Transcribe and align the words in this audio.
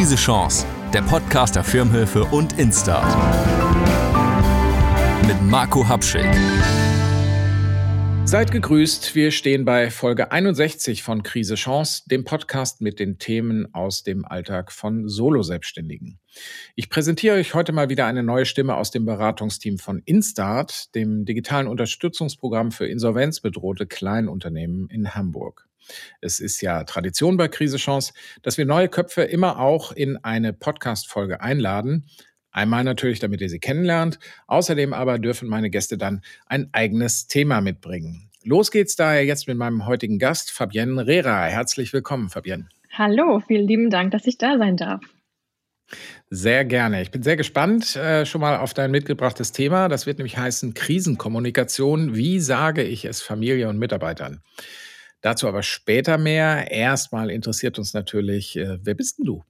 Krise 0.00 0.16
Chance, 0.16 0.66
der 0.94 1.02
Podcast 1.02 1.56
der 1.56 1.62
Firmenhilfe 1.62 2.24
und 2.24 2.58
Instart. 2.58 3.14
Mit 5.26 5.42
Marco 5.42 5.86
Habschick. 5.86 6.24
Seid 8.24 8.50
gegrüßt, 8.50 9.14
wir 9.14 9.30
stehen 9.30 9.66
bei 9.66 9.90
Folge 9.90 10.32
61 10.32 11.02
von 11.02 11.22
Krise 11.22 11.54
Chance, 11.54 12.04
dem 12.06 12.24
Podcast 12.24 12.80
mit 12.80 12.98
den 12.98 13.18
Themen 13.18 13.74
aus 13.74 14.02
dem 14.02 14.24
Alltag 14.24 14.72
von 14.72 15.06
Solo-Selbstständigen. 15.06 16.18
Ich 16.76 16.88
präsentiere 16.88 17.36
euch 17.36 17.52
heute 17.52 17.72
mal 17.72 17.90
wieder 17.90 18.06
eine 18.06 18.22
neue 18.22 18.46
Stimme 18.46 18.76
aus 18.76 18.90
dem 18.90 19.04
Beratungsteam 19.04 19.76
von 19.76 20.00
Instart, 20.06 20.94
dem 20.94 21.26
digitalen 21.26 21.68
Unterstützungsprogramm 21.68 22.72
für 22.72 22.86
insolvenzbedrohte 22.86 23.86
Kleinunternehmen 23.86 24.88
in 24.88 25.14
Hamburg. 25.14 25.69
Es 26.20 26.40
ist 26.40 26.60
ja 26.60 26.84
Tradition 26.84 27.36
bei 27.36 27.48
Krise 27.48 27.76
Chance, 27.76 28.12
dass 28.42 28.58
wir 28.58 28.66
neue 28.66 28.88
Köpfe 28.88 29.22
immer 29.22 29.58
auch 29.58 29.92
in 29.92 30.16
eine 30.18 30.52
Podcast-Folge 30.52 31.40
einladen. 31.40 32.06
Einmal 32.52 32.84
natürlich, 32.84 33.20
damit 33.20 33.40
ihr 33.40 33.48
sie 33.48 33.60
kennenlernt. 33.60 34.18
Außerdem 34.46 34.92
aber 34.92 35.18
dürfen 35.18 35.48
meine 35.48 35.70
Gäste 35.70 35.96
dann 35.96 36.22
ein 36.46 36.68
eigenes 36.72 37.26
Thema 37.26 37.60
mitbringen. 37.60 38.30
Los 38.42 38.70
geht's 38.70 38.96
daher 38.96 39.24
jetzt 39.24 39.48
mit 39.48 39.56
meinem 39.58 39.86
heutigen 39.86 40.18
Gast, 40.18 40.50
Fabienne 40.50 41.06
Rera. 41.06 41.44
Herzlich 41.44 41.92
willkommen, 41.92 42.30
Fabienne. 42.30 42.68
Hallo, 42.92 43.40
vielen 43.46 43.68
lieben 43.68 43.90
Dank, 43.90 44.10
dass 44.12 44.26
ich 44.26 44.38
da 44.38 44.58
sein 44.58 44.76
darf. 44.76 45.02
Sehr 46.30 46.64
gerne. 46.64 47.02
Ich 47.02 47.10
bin 47.10 47.22
sehr 47.22 47.36
gespannt 47.36 47.96
äh, 47.96 48.24
schon 48.24 48.40
mal 48.40 48.58
auf 48.58 48.74
dein 48.74 48.90
mitgebrachtes 48.90 49.52
Thema. 49.52 49.88
Das 49.88 50.06
wird 50.06 50.18
nämlich 50.18 50.38
heißen 50.38 50.74
Krisenkommunikation. 50.74 52.14
Wie 52.14 52.40
sage 52.40 52.82
ich 52.82 53.04
es 53.04 53.20
Familie 53.20 53.68
und 53.68 53.78
Mitarbeitern? 53.78 54.40
Dazu 55.20 55.48
aber 55.48 55.62
später 55.62 56.18
mehr. 56.18 56.70
Erstmal 56.70 57.30
interessiert 57.30 57.78
uns 57.78 57.94
natürlich, 57.94 58.56
äh, 58.56 58.78
wer 58.82 58.94
bist 58.94 59.18
denn 59.18 59.26
du? 59.26 59.44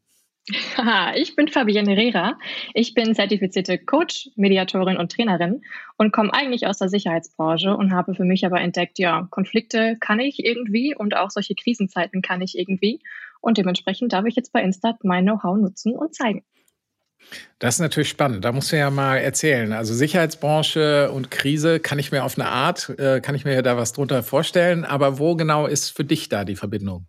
Ich 1.15 1.37
bin 1.37 1.49
Fabienne 1.49 1.91
Herrera. 1.91 2.39
Ich 2.75 2.95
bin 2.95 3.15
zertifizierte 3.15 3.79
Coach, 3.79 4.31
Mediatorin 4.37 4.97
und 4.97 5.13
Trainerin 5.13 5.63
und 5.97 6.13
komme 6.13 6.33
eigentlich 6.33 6.67
aus 6.67 6.79
der 6.79 6.89
Sicherheitsbranche 6.89 7.77
und 7.77 7.93
habe 7.93 8.15
für 8.15 8.25
mich 8.25 8.45
aber 8.45 8.61
entdeckt, 8.61 8.99
ja, 8.99 9.29
Konflikte 9.31 9.97
kann 10.01 10.19
ich 10.19 10.45
irgendwie 10.45 10.95
und 10.95 11.17
auch 11.17 11.31
solche 11.31 11.55
Krisenzeiten 11.55 12.23
kann 12.23 12.41
ich 12.41 12.59
irgendwie. 12.59 13.01
Und 13.41 13.59
dementsprechend 13.59 14.13
darf 14.13 14.27
ich 14.27 14.37
jetzt 14.37 14.53
bei 14.53 14.63
Instat 14.63 15.05
mein 15.05 15.25
Know-how 15.25 15.57
nutzen 15.57 15.95
und 15.95 16.15
zeigen. 16.15 16.45
Das 17.59 17.75
ist 17.75 17.81
natürlich 17.81 18.09
spannend. 18.09 18.45
Da 18.45 18.53
musst 18.53 18.73
du 18.73 18.77
ja 18.77 18.91
mal 18.91 19.17
erzählen. 19.17 19.73
Also 19.73 19.95
Sicherheitsbranche 19.95 21.11
und 21.13 21.31
Krise 21.31 21.79
kann 21.79 21.99
ich 21.99 22.11
mir 22.11 22.25
auf 22.25 22.39
eine 22.39 22.49
Art, 22.49 22.89
äh, 22.99 23.21
kann 23.21 23.35
ich 23.35 23.45
mir 23.45 23.63
da 23.63 23.77
was 23.77 23.93
drunter 23.93 24.23
vorstellen. 24.23 24.85
Aber 24.85 25.19
wo 25.19 25.37
genau 25.37 25.67
ist 25.67 25.91
für 25.91 26.05
dich 26.05 26.29
da 26.29 26.45
die 26.45 26.57
Verbindung? 26.57 27.07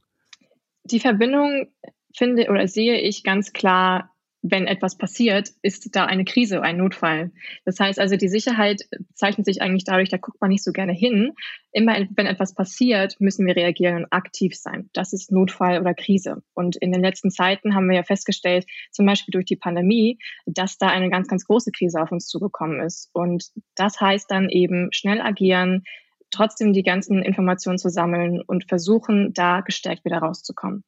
Die 0.84 1.00
Verbindung 1.00 1.68
finde 2.16 2.50
oder 2.50 2.68
sehe 2.68 3.00
ich 3.00 3.24
ganz 3.24 3.54
klar 3.54 4.11
wenn 4.42 4.66
etwas 4.66 4.98
passiert, 4.98 5.50
ist 5.62 5.96
da 5.96 6.06
eine 6.06 6.26
Krise, 6.26 6.62
ein 6.62 6.78
Notfall. 6.78 7.32
Das 7.66 7.80
heißt 7.80 8.00
also, 8.00 8.18
die 8.18 8.28
Sicherheit 8.28 8.82
zeichnet 9.14 9.46
sich 9.46 9.62
eigentlich 9.62 9.84
dadurch, 9.84 10.10
da 10.10 10.18
guckt 10.18 10.42
man 10.42 10.50
nicht 10.50 10.64
so 10.64 10.72
gerne 10.72 10.94
hin. 10.94 11.34
Immer 11.72 12.08
wenn 12.16 12.26
etwas 12.26 12.56
passiert, 12.56 13.16
müssen 13.20 13.46
wir 13.46 13.56
reagieren 13.56 13.98
und 13.98 14.12
aktiv 14.12 14.56
sein. 14.56 14.90
Das 14.94 15.14
ist 15.14 15.32
Notfall 15.32 15.80
oder 15.80 15.94
Krise. 15.94 16.42
Und 16.54 16.76
in 16.76 16.92
den 16.92 17.02
letzten 17.02 17.30
Zeiten 17.30 17.76
haben 17.76 17.88
wir 17.88 17.96
ja 17.96 18.04
festgestellt, 18.04 18.66
zum 18.92 19.06
Beispiel 19.06 19.32
durch 19.32 19.46
die 19.46 19.56
Pandemie, 19.56 20.18
dass 20.46 20.78
da 20.78 20.88
eine 20.88 21.10
ganz, 21.10 21.28
ganz 21.28 21.46
große 21.46 21.72
Krise 21.72 22.02
auf 22.02 22.12
uns 22.12 22.28
zugekommen 22.28 22.82
ist. 22.82 23.10
Und 23.14 23.52
das 23.76 24.02
heißt 24.02 24.30
dann 24.32 24.50
eben 24.50 24.92
schnell 24.92 25.22
agieren, 25.22 25.84
trotzdem 26.32 26.74
die 26.74 26.84
ganzen 26.84 27.22
Informationen 27.22 27.78
zu 27.78 27.90
sammeln 27.90 28.42
und 28.42 28.68
versuchen, 28.68 29.34
da 29.34 29.62
gestärkt 29.62 30.04
wieder 30.06 30.18
rauszukommen. 30.18 30.84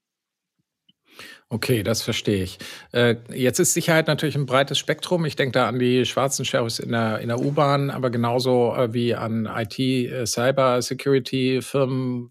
Okay, 1.49 1.83
das 1.83 2.01
verstehe 2.01 2.43
ich. 2.43 2.57
Äh, 2.93 3.17
jetzt 3.31 3.59
ist 3.59 3.73
Sicherheit 3.73 4.07
natürlich 4.07 4.35
ein 4.35 4.47
breites 4.47 4.79
Spektrum. 4.79 5.23
Ich 5.25 5.35
denke 5.35 5.51
da 5.51 5.67
an 5.67 5.77
die 5.77 6.05
schwarzen 6.05 6.45
Sheriffs 6.45 6.79
in 6.79 6.91
der, 6.91 7.19
in 7.19 7.27
der 7.27 7.39
U-Bahn, 7.39 7.91
aber 7.91 8.09
genauso 8.09 8.73
äh, 8.75 8.93
wie 8.93 9.13
an 9.13 9.45
IT, 9.45 9.77
äh. 9.77 10.25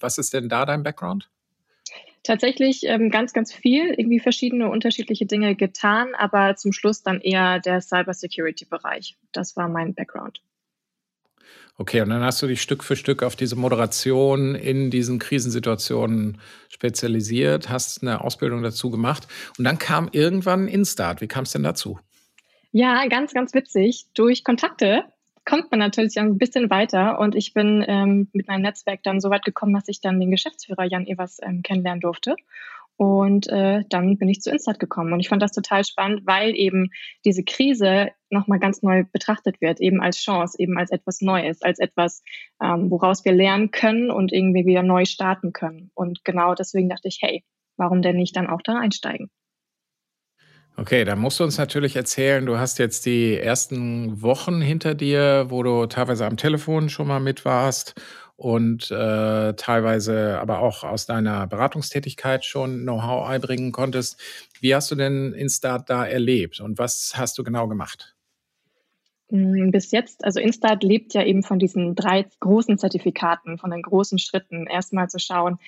Was 0.01 0.19
ist 0.19 0.35
denn 0.35 0.49
da 0.49 0.65
dein 0.67 0.83
Background? 0.83 1.31
Tatsächlich 2.25 2.83
ähm, 2.85 3.11
ganz, 3.11 3.33
ganz 3.33 3.53
viel, 3.53 3.95
irgendwie 3.97 4.21
verschiedene 4.21 4.69
unterschiedliche 4.69 5.27
Dinge 5.27 5.57
getan, 5.57 6.15
aber 6.17 6.55
zum 6.57 6.73
Schluss 6.73 7.03
dann 7.03 7.21
eher 7.21 7.59
der 7.59 7.81
Cyber 7.81 8.15
Security 8.15 8.65
Bereich. 8.65 9.17
Das 9.33 9.57
war 9.57 9.69
mein 9.69 9.95
Background. 9.95 10.41
Okay, 11.79 12.03
und 12.03 12.11
dann 12.11 12.23
hast 12.23 12.43
du 12.43 12.47
dich 12.47 12.61
Stück 12.61 12.85
für 12.85 12.97
Stück 12.97 13.23
auf 13.23 13.35
diese 13.35 13.57
Moderation 13.57 14.55
in 14.55 14.91
diesen 14.91 15.19
Krisensituationen 15.19 16.39
spezialisiert, 16.69 17.71
hast 17.71 18.03
eine 18.03 18.21
Ausbildung 18.21 18.63
dazu 18.63 18.91
gemacht 18.91 19.27
und 19.59 19.65
dann 19.65 19.79
kam 19.79 20.09
irgendwann 20.13 20.69
Instart. 20.69 21.23
Wie 21.23 21.29
kam 21.29 21.45
es 21.45 21.53
denn 21.53 21.63
dazu? 21.63 21.99
Ja, 22.73 23.07
ganz, 23.09 23.33
ganz 23.33 23.55
witzig. 23.55 24.07
Durch 24.15 24.45
Kontakte 24.45 25.05
kommt 25.45 25.71
man 25.71 25.81
natürlich 25.81 26.19
ein 26.19 26.39
bisschen 26.39 26.71
weiter 26.71 27.19
und 27.19 27.35
ich 27.35 27.53
bin 27.55 27.85
ähm, 27.89 28.29
mit 28.33 28.49
meinem 28.49 28.63
Netzwerk 28.63 29.03
dann 29.03 29.21
so 29.21 29.31
weit 29.31 29.45
gekommen, 29.45 29.75
dass 29.75 29.89
ich 29.89 30.01
dann 30.01 30.21
den 30.21 30.31
Geschäftsführer 30.31 30.85
Jan 30.85 31.07
Evers 31.07 31.39
ähm, 31.43 31.63
kennenlernen 31.63 32.01
durfte. 32.01 32.37
Und 32.97 33.49
äh, 33.49 33.83
dann 33.89 34.17
bin 34.19 34.29
ich 34.29 34.41
zu 34.41 34.51
Instat 34.51 34.79
gekommen. 34.79 35.13
Und 35.13 35.21
ich 35.21 35.29
fand 35.29 35.43
das 35.43 35.53
total 35.53 35.85
spannend, 35.85 36.23
weil 36.27 36.55
eben 36.55 36.91
diese 37.25 37.43
Krise 37.43 38.11
nochmal 38.31 38.59
ganz 38.59 38.83
neu 38.83 39.05
betrachtet 39.13 39.61
wird, 39.61 39.81
eben 39.81 40.01
als 40.01 40.19
Chance, 40.19 40.57
eben 40.59 40.79
als 40.79 40.91
etwas 40.91 41.21
Neues, 41.21 41.63
als 41.63 41.79
etwas, 41.79 42.23
ähm, 42.63 42.91
woraus 42.91 43.25
wir 43.25 43.33
lernen 43.33 43.71
können 43.71 44.11
und 44.11 44.33
irgendwie 44.33 44.67
wieder 44.67 44.83
neu 44.83 45.05
starten 45.05 45.53
können. 45.53 45.91
Und 45.95 46.25
genau 46.25 46.55
deswegen 46.55 46.89
dachte 46.89 47.09
ich, 47.09 47.19
hey, 47.21 47.45
warum 47.77 48.03
denn 48.03 48.17
nicht 48.17 48.37
dann 48.37 48.49
auch 48.49 48.63
da 48.63 48.79
einsteigen? 48.79 49.31
Okay, 50.77 51.05
da 51.05 51.17
musst 51.17 51.39
du 51.39 51.45
uns 51.45 51.59
natürlich 51.59 51.97
erzählen, 51.97 52.47
du 52.47 52.59
hast 52.59 52.79
jetzt 52.79 53.05
die 53.05 53.37
ersten 53.37 54.23
Wochen 54.23 54.63
hinter 54.63 54.95
dir, 54.95 55.47
wo 55.49 55.63
du 55.63 55.85
teilweise 55.85 56.25
am 56.25 56.39
Telefon 56.39 56.89
schon 56.89 57.09
mal 57.09 57.21
mit 57.21 57.45
warst 57.45 57.95
und 58.43 58.91
äh, 58.91 59.53
teilweise 59.55 60.41
aber 60.41 60.59
auch 60.59 60.83
aus 60.83 61.07
deiner 61.07 61.47
Beratungstätigkeit 61.47 62.45
schon 62.45 62.81
Know-how 62.81 63.29
einbringen 63.29 63.71
konntest. 63.71 64.21
Wie 64.61 64.75
hast 64.75 64.91
du 64.91 64.97
denn 64.97 65.33
Instart 65.33 65.89
da 65.89 66.05
erlebt 66.05 66.59
und 66.59 66.77
was 66.77 67.13
hast 67.15 67.39
du 67.39 67.45
genau 67.45 67.69
gemacht? 67.69 68.17
Hm, 69.29 69.71
bis 69.71 69.93
jetzt, 69.93 70.25
also 70.25 70.41
Instart 70.41 70.83
lebt 70.83 71.15
ja 71.15 71.23
eben 71.23 71.45
von 71.45 71.61
diesen 71.61 71.95
drei 71.95 72.27
großen 72.41 72.79
Zertifikaten, 72.79 73.59
von 73.59 73.71
den 73.71 73.83
großen 73.83 74.19
Schritten. 74.19 74.67
Erstmal 74.67 75.09
zu 75.09 75.21
schauen, 75.21 75.61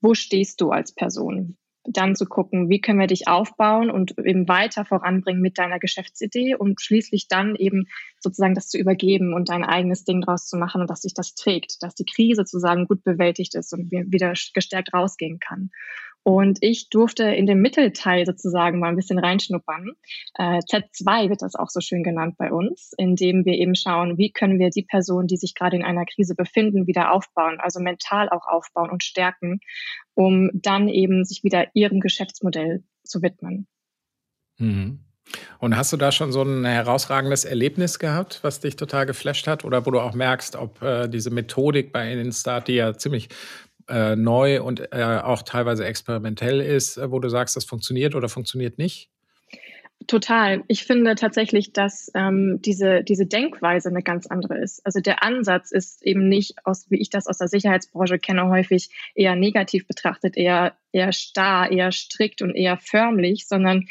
wo 0.00 0.14
stehst 0.14 0.60
du 0.60 0.70
als 0.70 0.92
Person? 0.92 1.56
Dann 1.84 2.14
zu 2.14 2.26
gucken, 2.26 2.68
wie 2.68 2.80
können 2.80 3.00
wir 3.00 3.06
dich 3.06 3.28
aufbauen 3.28 3.90
und 3.90 4.16
eben 4.18 4.48
weiter 4.48 4.84
voranbringen 4.84 5.42
mit 5.42 5.58
deiner 5.58 5.78
Geschäftsidee 5.78 6.54
und 6.54 6.80
schließlich 6.80 7.28
dann 7.28 7.56
eben 7.56 7.88
sozusagen 8.20 8.54
das 8.54 8.68
zu 8.68 8.78
übergeben 8.78 9.34
und 9.34 9.48
dein 9.48 9.64
eigenes 9.64 10.04
Ding 10.04 10.20
draus 10.20 10.46
zu 10.46 10.56
machen 10.56 10.80
und 10.80 10.90
dass 10.90 11.02
sich 11.02 11.14
das 11.14 11.34
trägt, 11.34 11.82
dass 11.82 11.94
die 11.94 12.04
Krise 12.04 12.42
sozusagen 12.42 12.86
gut 12.86 13.02
bewältigt 13.02 13.54
ist 13.54 13.72
und 13.72 13.90
wieder 13.90 14.32
gestärkt 14.54 14.94
rausgehen 14.94 15.38
kann. 15.40 15.70
Und 16.24 16.58
ich 16.60 16.88
durfte 16.88 17.24
in 17.24 17.46
dem 17.46 17.60
Mittelteil 17.60 18.24
sozusagen 18.26 18.78
mal 18.78 18.88
ein 18.88 18.96
bisschen 18.96 19.18
reinschnuppern. 19.18 19.92
Äh, 20.34 20.58
Z2 20.58 21.28
wird 21.28 21.42
das 21.42 21.56
auch 21.56 21.68
so 21.68 21.80
schön 21.80 22.04
genannt 22.04 22.36
bei 22.38 22.52
uns, 22.52 22.92
indem 22.96 23.44
wir 23.44 23.54
eben 23.54 23.74
schauen, 23.74 24.18
wie 24.18 24.30
können 24.30 24.60
wir 24.60 24.70
die 24.70 24.84
Personen, 24.84 25.26
die 25.26 25.36
sich 25.36 25.54
gerade 25.54 25.76
in 25.76 25.84
einer 25.84 26.04
Krise 26.04 26.36
befinden, 26.36 26.86
wieder 26.86 27.12
aufbauen, 27.12 27.58
also 27.58 27.80
mental 27.80 28.28
auch 28.28 28.46
aufbauen 28.46 28.90
und 28.90 29.02
stärken, 29.02 29.58
um 30.14 30.50
dann 30.54 30.88
eben 30.88 31.24
sich 31.24 31.42
wieder 31.42 31.66
ihrem 31.74 31.98
Geschäftsmodell 31.98 32.84
zu 33.02 33.20
widmen. 33.22 33.66
Mhm. 34.58 35.00
Und 35.58 35.76
hast 35.76 35.92
du 35.92 35.96
da 35.96 36.12
schon 36.12 36.32
so 36.32 36.42
ein 36.42 36.64
herausragendes 36.64 37.44
Erlebnis 37.44 37.98
gehabt, 37.98 38.40
was 38.42 38.60
dich 38.60 38.76
total 38.76 39.06
geflasht 39.06 39.46
hat? 39.46 39.64
Oder 39.64 39.86
wo 39.86 39.90
du 39.90 40.00
auch 40.00 40.14
merkst, 40.14 40.56
ob 40.56 40.82
äh, 40.82 41.08
diese 41.08 41.30
Methodik 41.30 41.92
bei 41.92 42.12
Instart, 42.12 42.68
die 42.68 42.74
ja 42.74 42.94
ziemlich 42.94 43.28
äh, 43.88 44.16
neu 44.16 44.62
und 44.62 44.92
äh, 44.92 45.20
auch 45.22 45.42
teilweise 45.42 45.84
experimentell 45.84 46.60
ist, 46.60 46.96
äh, 46.96 47.10
wo 47.10 47.18
du 47.18 47.28
sagst, 47.28 47.56
das 47.56 47.64
funktioniert 47.64 48.14
oder 48.14 48.28
funktioniert 48.28 48.78
nicht? 48.78 49.08
Total. 50.06 50.64
Ich 50.68 50.84
finde 50.84 51.14
tatsächlich, 51.14 51.72
dass 51.72 52.10
ähm, 52.14 52.60
diese, 52.60 53.04
diese 53.04 53.26
Denkweise 53.26 53.88
eine 53.88 54.02
ganz 54.02 54.26
andere 54.26 54.58
ist. 54.58 54.84
Also 54.84 55.00
der 55.00 55.22
Ansatz 55.22 55.70
ist 55.70 56.02
eben 56.02 56.28
nicht, 56.28 56.54
aus, 56.64 56.86
wie 56.90 57.00
ich 57.00 57.10
das 57.10 57.26
aus 57.26 57.38
der 57.38 57.48
Sicherheitsbranche 57.48 58.18
kenne, 58.18 58.48
häufig 58.48 58.90
eher 59.14 59.36
negativ 59.36 59.86
betrachtet, 59.86 60.36
eher, 60.36 60.74
eher 60.92 61.12
starr, 61.12 61.70
eher 61.70 61.92
strikt 61.92 62.42
und 62.42 62.54
eher 62.54 62.78
förmlich, 62.78 63.46
sondern 63.46 63.86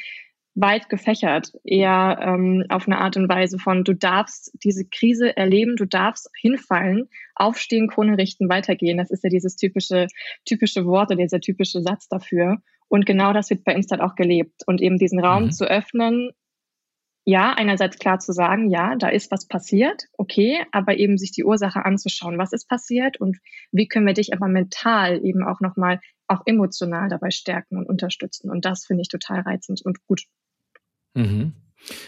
weit 0.54 0.90
gefächert, 0.90 1.54
eher 1.64 2.20
ähm, 2.22 2.66
auf 2.70 2.88
eine 2.88 3.00
Art 3.00 3.16
und 3.16 3.30
Weise 3.30 3.58
von, 3.58 3.84
du 3.84 3.94
darfst 3.94 4.52
diese 4.64 4.86
Krise 4.86 5.36
erleben, 5.36 5.76
du 5.78 5.86
darfst 5.86 6.30
hinfallen, 6.40 7.08
aufstehen, 7.36 7.88
Krone 7.88 8.18
richten, 8.18 8.50
weitergehen. 8.50 8.98
Das 8.98 9.12
ist 9.12 9.24
ja 9.24 9.30
dieses 9.30 9.56
typische, 9.56 10.08
typische 10.46 10.86
Wort 10.86 11.10
oder 11.12 11.22
dieser 11.22 11.40
typische 11.40 11.82
Satz 11.82 12.08
dafür. 12.10 12.58
Und 12.90 13.06
genau 13.06 13.32
das 13.32 13.50
wird 13.50 13.64
bei 13.64 13.74
Instat 13.74 14.02
auch 14.02 14.16
gelebt. 14.16 14.64
Und 14.66 14.82
eben 14.82 14.98
diesen 14.98 15.24
Raum 15.24 15.46
mhm. 15.46 15.52
zu 15.52 15.66
öffnen, 15.66 16.32
ja, 17.24 17.54
einerseits 17.54 18.00
klar 18.00 18.20
zu 18.20 18.34
sagen, 18.34 18.70
ja, 18.70 18.96
da 18.96 19.08
ist 19.08 19.32
was 19.32 19.48
passiert, 19.48 20.06
okay, 20.18 20.66
aber 20.72 20.98
eben 20.98 21.18
sich 21.18 21.32
die 21.32 21.44
Ursache 21.44 21.86
anzuschauen, 21.86 22.40
was 22.40 22.52
ist 22.52 22.68
passiert 22.68 23.22
und 23.22 23.38
wie 23.72 23.88
können 23.88 24.08
wir 24.08 24.16
dich 24.16 24.34
aber 24.34 24.48
mental 24.48 25.24
eben 25.24 25.44
auch 25.44 25.62
nochmal, 25.62 26.00
auch 26.28 26.42
emotional 26.46 27.10
dabei 27.10 27.30
stärken 27.30 27.78
und 27.78 27.88
unterstützen. 27.88 28.50
Und 28.50 28.66
das 28.66 28.86
finde 28.86 29.02
ich 29.02 29.10
total 29.10 29.42
reizend 29.42 29.82
und 29.84 30.04
gut. 30.08 30.24
Mhm. 31.14 31.54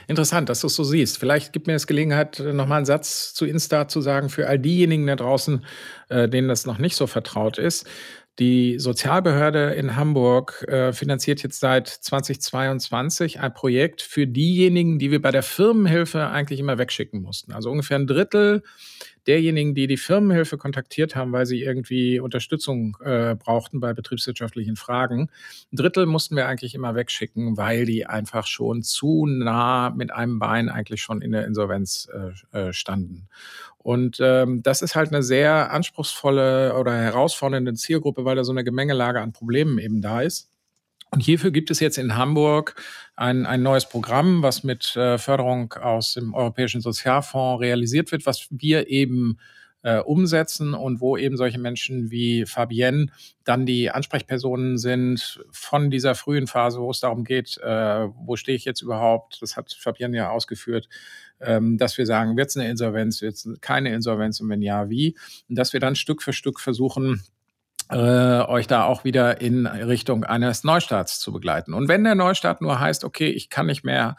Interessant, 0.08 0.50
dass 0.50 0.62
du 0.62 0.68
es 0.68 0.76
so 0.76 0.84
siehst. 0.84 1.18
Vielleicht 1.18 1.52
gibt 1.52 1.66
mir 1.68 1.74
das 1.74 1.88
Gelegenheit, 1.88 2.40
nochmal 2.40 2.78
einen 2.78 2.86
Satz 2.86 3.34
zu 3.34 3.46
Insta 3.46 3.88
zu 3.88 4.02
sagen 4.02 4.30
für 4.30 4.48
all 4.48 4.60
diejenigen 4.60 5.08
da 5.08 5.16
draußen, 5.16 5.66
äh, 6.10 6.30
denen 6.30 6.48
das 6.48 6.66
noch 6.66 6.78
nicht 6.78 6.96
so 6.96 7.08
vertraut 7.08 7.58
ist. 7.58 7.88
Die 8.40 8.80
Sozialbehörde 8.80 9.74
in 9.74 9.96
Hamburg 9.96 10.66
äh, 10.68 10.92
finanziert 10.92 11.44
jetzt 11.44 11.60
seit 11.60 11.88
2022 11.88 13.40
ein 13.40 13.54
Projekt 13.54 14.02
für 14.02 14.26
diejenigen, 14.26 14.98
die 14.98 15.12
wir 15.12 15.22
bei 15.22 15.30
der 15.32 15.44
Firmenhilfe 15.44 16.28
eigentlich 16.28 16.60
immer 16.60 16.80
wegschicken 16.80 17.22
mussten. 17.22 17.54
Also 17.54 17.70
ungefähr 17.70 17.98
ein 17.98 18.08
Drittel 18.08 18.64
derjenigen, 19.28 19.74
die 19.74 19.88
die 19.88 19.98
Firmenhilfe 19.98 20.58
kontaktiert 20.58 21.16
haben, 21.16 21.32
weil 21.32 21.46
sie 21.46 21.62
irgendwie 21.62 22.20
Unterstützung 22.20 22.98
äh, 23.04 23.36
brauchten 23.36 23.80
bei 23.80 23.94
betriebswirtschaftlichen 23.94 24.76
Fragen. 24.76 25.30
Ein 25.72 25.78
Drittel 25.78 26.06
mussten 26.06 26.36
wir 26.36 26.48
eigentlich 26.48 26.76
immer 26.76 26.96
wegschicken, 26.96 27.58
weil 27.58 27.86
die 27.86 28.06
einfach 28.06 28.48
schon 28.48 28.84
zu 28.84 29.26
nah 29.26 29.90
mit 29.92 30.12
einem 30.12 30.40
Bein 30.40 30.70
eigentlich 30.70 31.02
schon 31.02 31.22
in 31.22 31.32
der 31.32 31.46
Insolvenz 31.46 32.10
äh, 32.54 32.68
äh 32.68 32.74
standen. 32.74 33.28
Und 33.78 34.18
ähm, 34.22 34.64
das 34.64 34.82
ist 34.82 34.96
halt 34.96 35.12
eine 35.12 35.24
sehr 35.24 35.72
anspruchsvolle 35.72 36.76
oder 36.78 36.94
herausfordernde 36.94 37.74
Zielgruppe, 37.74 38.24
weil 38.24 38.38
da 38.38 38.46
so 38.46 38.54
eine 38.54 38.64
Gemengelage 38.64 39.20
an 39.20 39.34
Problemen 39.34 39.78
eben 39.78 40.02
da 40.02 40.22
ist. 40.22 40.53
Und 41.14 41.22
hierfür 41.22 41.52
gibt 41.52 41.70
es 41.70 41.80
jetzt 41.80 42.00
in 42.00 42.16
Hamburg 42.16 42.74
ein, 43.16 43.46
ein 43.46 43.62
neues 43.62 43.88
Programm, 43.88 44.42
was 44.42 44.64
mit 44.64 44.96
äh, 44.96 45.20
Förderung 45.20 45.72
aus 45.74 46.16
dem 46.16 46.34
Europäischen 46.34 46.82
Sozialfonds 46.82 47.62
realisiert 47.62 48.12
wird, 48.12 48.26
was 48.26 48.48
wir 48.50 48.90
eben 48.90 49.38
äh, 49.84 50.00
umsetzen 50.00 50.74
und 50.74 51.02
wo 51.02 51.16
eben 51.16 51.38
solche 51.38 51.60
Menschen 51.60 52.10
wie 52.10 52.48
Fabienne 52.48 53.08
dann 53.44 53.68
die 53.68 53.92
Ansprechpersonen 53.92 54.80
sind 54.80 55.46
von 55.52 55.92
dieser 55.92 56.16
frühen 56.16 56.48
Phase, 56.48 56.80
wo 56.80 56.90
es 56.90 57.02
darum 57.02 57.26
geht, 57.26 57.60
äh, 57.60 58.08
wo 58.16 58.36
stehe 58.36 58.56
ich 58.56 58.66
jetzt 58.66 58.82
überhaupt, 58.82 59.40
das 59.42 59.56
hat 59.56 59.72
Fabienne 59.72 60.18
ja 60.18 60.32
ausgeführt, 60.32 60.90
ähm, 61.40 61.78
dass 61.78 61.96
wir 61.96 62.08
sagen, 62.08 62.38
wird 62.38 62.50
es 62.50 62.58
eine 62.58 62.70
Insolvenz, 62.70 63.22
wird 63.22 63.36
es 63.36 63.48
keine 63.62 63.94
Insolvenz 63.94 64.40
und 64.40 64.50
wenn 64.50 64.64
ja, 64.64 64.90
wie? 64.90 65.16
Und 65.48 65.60
dass 65.60 65.74
wir 65.74 65.80
dann 65.80 65.96
Stück 65.96 66.24
für 66.24 66.34
Stück 66.34 66.60
versuchen, 66.60 67.22
äh, 67.90 67.96
euch 67.96 68.68
da 68.68 68.86
auch 68.86 69.04
wieder 69.04 69.42
in 69.42 69.66
Richtung 69.66 70.24
eines 70.24 70.64
Neustarts 70.64 71.20
zu 71.20 71.32
begleiten. 71.32 71.74
Und 71.74 71.88
wenn 71.88 72.04
der 72.04 72.16
Neustart 72.16 72.62
nur 72.62 72.80
heißt, 72.80 73.04
okay, 73.04 73.30
ich 73.30 73.50
kann 73.50 73.66
nicht 73.66 73.84
mehr, 73.84 74.16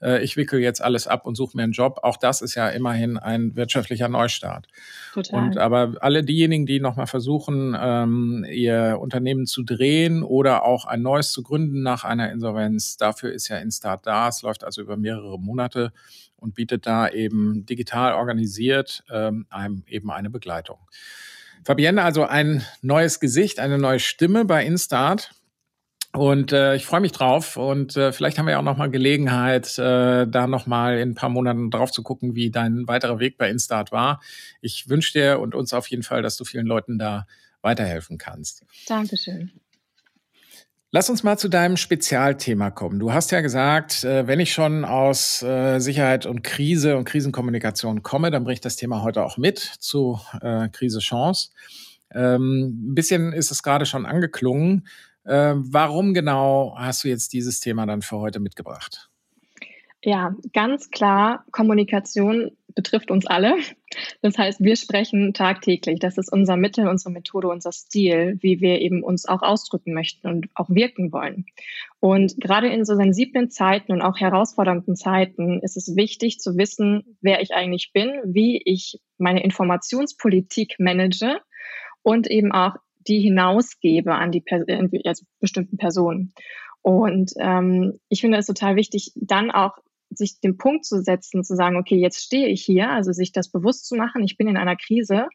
äh, 0.00 0.22
ich 0.22 0.36
wickel 0.36 0.60
jetzt 0.60 0.82
alles 0.82 1.06
ab 1.06 1.26
und 1.26 1.34
suche 1.34 1.56
mir 1.56 1.64
einen 1.64 1.72
Job, 1.72 2.00
auch 2.02 2.16
das 2.16 2.40
ist 2.42 2.54
ja 2.54 2.68
immerhin 2.68 3.18
ein 3.18 3.56
wirtschaftlicher 3.56 4.08
Neustart. 4.08 4.66
Total. 5.12 5.40
Und 5.40 5.58
aber 5.58 5.94
alle 6.00 6.24
diejenigen, 6.24 6.66
die 6.66 6.80
nochmal 6.80 7.06
versuchen, 7.06 7.76
ähm, 7.78 8.46
ihr 8.50 8.98
Unternehmen 9.00 9.46
zu 9.46 9.62
drehen 9.62 10.22
oder 10.22 10.64
auch 10.64 10.84
ein 10.84 11.02
neues 11.02 11.32
zu 11.32 11.42
gründen 11.42 11.82
nach 11.82 12.04
einer 12.04 12.30
Insolvenz, 12.30 12.96
dafür 12.96 13.32
ist 13.32 13.48
ja 13.48 13.58
Instart 13.58 14.06
da. 14.06 14.28
Es 14.28 14.42
läuft 14.42 14.64
also 14.64 14.80
über 14.80 14.96
mehrere 14.96 15.38
Monate 15.38 15.92
und 16.36 16.54
bietet 16.54 16.86
da 16.86 17.08
eben 17.08 17.66
digital 17.66 18.14
organisiert 18.14 19.02
ähm, 19.10 19.46
einem 19.50 19.82
eben 19.88 20.10
eine 20.10 20.30
Begleitung. 20.30 20.78
Fabienne, 21.64 22.02
also 22.02 22.24
ein 22.24 22.64
neues 22.82 23.20
Gesicht, 23.20 23.58
eine 23.58 23.78
neue 23.78 24.00
Stimme 24.00 24.44
bei 24.44 24.64
Instart. 24.64 25.32
Und 26.14 26.52
äh, 26.52 26.74
ich 26.74 26.86
freue 26.86 27.00
mich 27.00 27.12
drauf 27.12 27.58
und 27.58 27.96
äh, 27.96 28.12
vielleicht 28.12 28.38
haben 28.38 28.46
wir 28.46 28.52
ja 28.52 28.58
auch 28.58 28.64
noch 28.64 28.78
mal 28.78 28.90
Gelegenheit, 28.90 29.78
äh, 29.78 30.26
da 30.26 30.46
noch 30.46 30.66
mal 30.66 30.98
in 30.98 31.10
ein 31.10 31.14
paar 31.14 31.28
Monaten 31.28 31.70
drauf 31.70 31.92
zu 31.92 32.02
gucken, 32.02 32.34
wie 32.34 32.50
dein 32.50 32.88
weiterer 32.88 33.20
Weg 33.20 33.36
bei 33.36 33.50
Instart 33.50 33.92
war. 33.92 34.20
Ich 34.62 34.88
wünsche 34.88 35.12
dir 35.12 35.38
und 35.38 35.54
uns 35.54 35.74
auf 35.74 35.86
jeden 35.88 36.02
Fall, 36.02 36.22
dass 36.22 36.38
du 36.38 36.44
vielen 36.44 36.66
Leuten 36.66 36.98
da 36.98 37.26
weiterhelfen 37.60 38.16
kannst. 38.16 38.64
Dankeschön. 38.86 39.52
Lass 40.90 41.10
uns 41.10 41.22
mal 41.22 41.36
zu 41.36 41.50
deinem 41.50 41.76
Spezialthema 41.76 42.70
kommen. 42.70 42.98
Du 42.98 43.12
hast 43.12 43.30
ja 43.30 43.42
gesagt, 43.42 44.04
äh, 44.04 44.26
wenn 44.26 44.40
ich 44.40 44.54
schon 44.54 44.86
aus 44.86 45.42
äh, 45.42 45.80
Sicherheit 45.80 46.24
und 46.24 46.42
Krise 46.42 46.96
und 46.96 47.04
Krisenkommunikation 47.04 48.02
komme, 48.02 48.30
dann 48.30 48.44
bringe 48.44 48.54
ich 48.54 48.62
das 48.62 48.76
Thema 48.76 49.02
heute 49.02 49.22
auch 49.22 49.36
mit 49.36 49.58
zu 49.58 50.18
äh, 50.40 50.70
Krise 50.70 51.00
Chance. 51.00 51.50
Ähm, 52.10 52.92
ein 52.92 52.94
bisschen 52.94 53.34
ist 53.34 53.50
es 53.50 53.62
gerade 53.62 53.84
schon 53.84 54.06
angeklungen. 54.06 54.86
Warum 55.30 56.14
genau 56.14 56.74
hast 56.78 57.04
du 57.04 57.08
jetzt 57.08 57.34
dieses 57.34 57.60
Thema 57.60 57.84
dann 57.84 58.00
für 58.00 58.16
heute 58.16 58.40
mitgebracht? 58.40 59.10
Ja, 60.02 60.34
ganz 60.54 60.88
klar, 60.88 61.44
Kommunikation 61.50 62.52
betrifft 62.78 63.10
uns 63.10 63.26
alle. 63.26 63.56
Das 64.22 64.38
heißt, 64.38 64.60
wir 64.60 64.76
sprechen 64.76 65.34
tagtäglich. 65.34 65.98
Das 65.98 66.16
ist 66.16 66.32
unser 66.32 66.56
Mittel, 66.56 66.86
unsere 66.86 67.10
Methode, 67.10 67.48
unser 67.48 67.72
Stil, 67.72 68.38
wie 68.40 68.60
wir 68.60 68.80
eben 68.80 69.02
uns 69.02 69.26
auch 69.26 69.42
ausdrücken 69.42 69.94
möchten 69.94 70.28
und 70.28 70.46
auch 70.54 70.70
wirken 70.70 71.12
wollen. 71.12 71.46
Und 71.98 72.40
gerade 72.40 72.68
in 72.68 72.84
so 72.84 72.94
sensiblen 72.94 73.50
Zeiten 73.50 73.90
und 73.90 74.00
auch 74.00 74.20
herausfordernden 74.20 74.94
Zeiten 74.94 75.58
ist 75.60 75.76
es 75.76 75.96
wichtig 75.96 76.38
zu 76.38 76.56
wissen, 76.56 77.16
wer 77.20 77.42
ich 77.42 77.52
eigentlich 77.52 77.90
bin, 77.92 78.12
wie 78.24 78.62
ich 78.64 79.00
meine 79.16 79.42
Informationspolitik 79.42 80.76
manage 80.78 81.40
und 82.02 82.30
eben 82.30 82.52
auch 82.52 82.76
die 83.08 83.18
hinausgebe 83.18 84.14
an 84.14 84.30
die 84.30 84.44
also 85.04 85.24
bestimmten 85.40 85.78
Personen. 85.78 86.32
Und 86.82 87.32
ähm, 87.40 87.98
ich 88.08 88.20
finde 88.20 88.38
es 88.38 88.46
total 88.46 88.76
wichtig, 88.76 89.10
dann 89.16 89.50
auch 89.50 89.78
sich 90.10 90.40
den 90.40 90.56
Punkt 90.56 90.84
zu 90.84 91.02
setzen, 91.02 91.44
zu 91.44 91.54
sagen, 91.54 91.76
okay, 91.76 91.96
jetzt 91.96 92.22
stehe 92.22 92.48
ich 92.48 92.62
hier, 92.62 92.90
also 92.90 93.12
sich 93.12 93.32
das 93.32 93.50
bewusst 93.50 93.86
zu 93.86 93.96
machen, 93.96 94.22
ich 94.24 94.36
bin 94.36 94.48
in 94.48 94.56
einer 94.56 94.76
Krise 94.76 95.28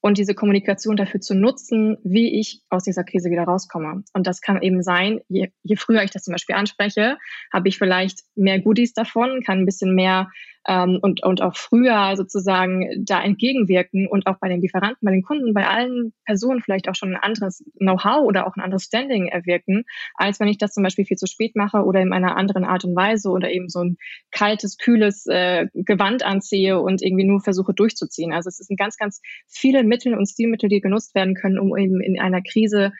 und 0.00 0.18
diese 0.18 0.34
Kommunikation 0.34 0.96
dafür 0.96 1.20
zu 1.20 1.34
nutzen, 1.34 1.98
wie 2.04 2.38
ich 2.38 2.62
aus 2.70 2.84
dieser 2.84 3.04
Krise 3.04 3.30
wieder 3.30 3.44
rauskomme. 3.44 4.04
Und 4.12 4.26
das 4.26 4.40
kann 4.40 4.62
eben 4.62 4.82
sein, 4.82 5.20
je, 5.28 5.50
je 5.62 5.76
früher 5.76 6.02
ich 6.02 6.10
das 6.10 6.22
zum 6.22 6.32
Beispiel 6.32 6.54
anspreche, 6.54 7.18
habe 7.52 7.68
ich 7.68 7.78
vielleicht 7.78 8.20
mehr 8.36 8.60
Goodies 8.60 8.92
davon, 8.92 9.42
kann 9.44 9.58
ein 9.58 9.66
bisschen 9.66 9.94
mehr 9.94 10.30
ähm, 10.68 10.98
und, 11.00 11.24
und 11.24 11.40
auch 11.40 11.56
früher 11.56 12.14
sozusagen 12.16 13.04
da 13.04 13.22
entgegenwirken 13.22 14.06
und 14.06 14.26
auch 14.26 14.36
bei 14.38 14.48
den 14.48 14.60
Lieferanten, 14.60 14.98
bei 15.00 15.10
den 15.10 15.22
Kunden, 15.22 15.54
bei 15.54 15.66
allen 15.66 16.12
Personen 16.26 16.60
vielleicht 16.60 16.88
auch 16.88 16.94
schon 16.94 17.14
ein 17.14 17.22
anderes 17.22 17.64
Know-how 17.78 18.24
oder 18.24 18.46
auch 18.46 18.54
ein 18.54 18.62
anderes 18.62 18.84
Standing 18.84 19.28
erwirken, 19.28 19.84
als 20.14 20.38
wenn 20.38 20.48
ich 20.48 20.58
das 20.58 20.74
zum 20.74 20.82
Beispiel 20.82 21.06
viel 21.06 21.16
zu 21.16 21.26
spät 21.26 21.56
mache 21.56 21.78
oder 21.78 22.00
in 22.00 22.12
einer 22.12 22.36
anderen 22.36 22.64
Art 22.64 22.84
und 22.84 22.94
Weise 22.94 23.30
oder 23.30 23.50
eben 23.50 23.70
so 23.70 23.82
ein 23.82 23.96
kaltes, 24.30 24.76
kühles 24.76 25.26
äh, 25.26 25.66
Gewand 25.72 26.22
anziehe 26.22 26.78
und 26.78 27.00
irgendwie 27.02 27.24
nur 27.24 27.40
versuche 27.40 27.72
durchzuziehen. 27.72 28.32
Also 28.32 28.48
es 28.48 28.58
sind 28.58 28.78
ganz, 28.78 28.98
ganz 28.98 29.22
viele 29.46 29.82
Mittel 29.84 30.14
und 30.14 30.26
Stilmittel, 30.26 30.68
die 30.68 30.82
genutzt 30.82 31.14
werden 31.14 31.34
können, 31.34 31.58
um 31.58 31.74
eben 31.78 32.02
in 32.02 32.20
einer 32.20 32.42
Krise 32.42 32.92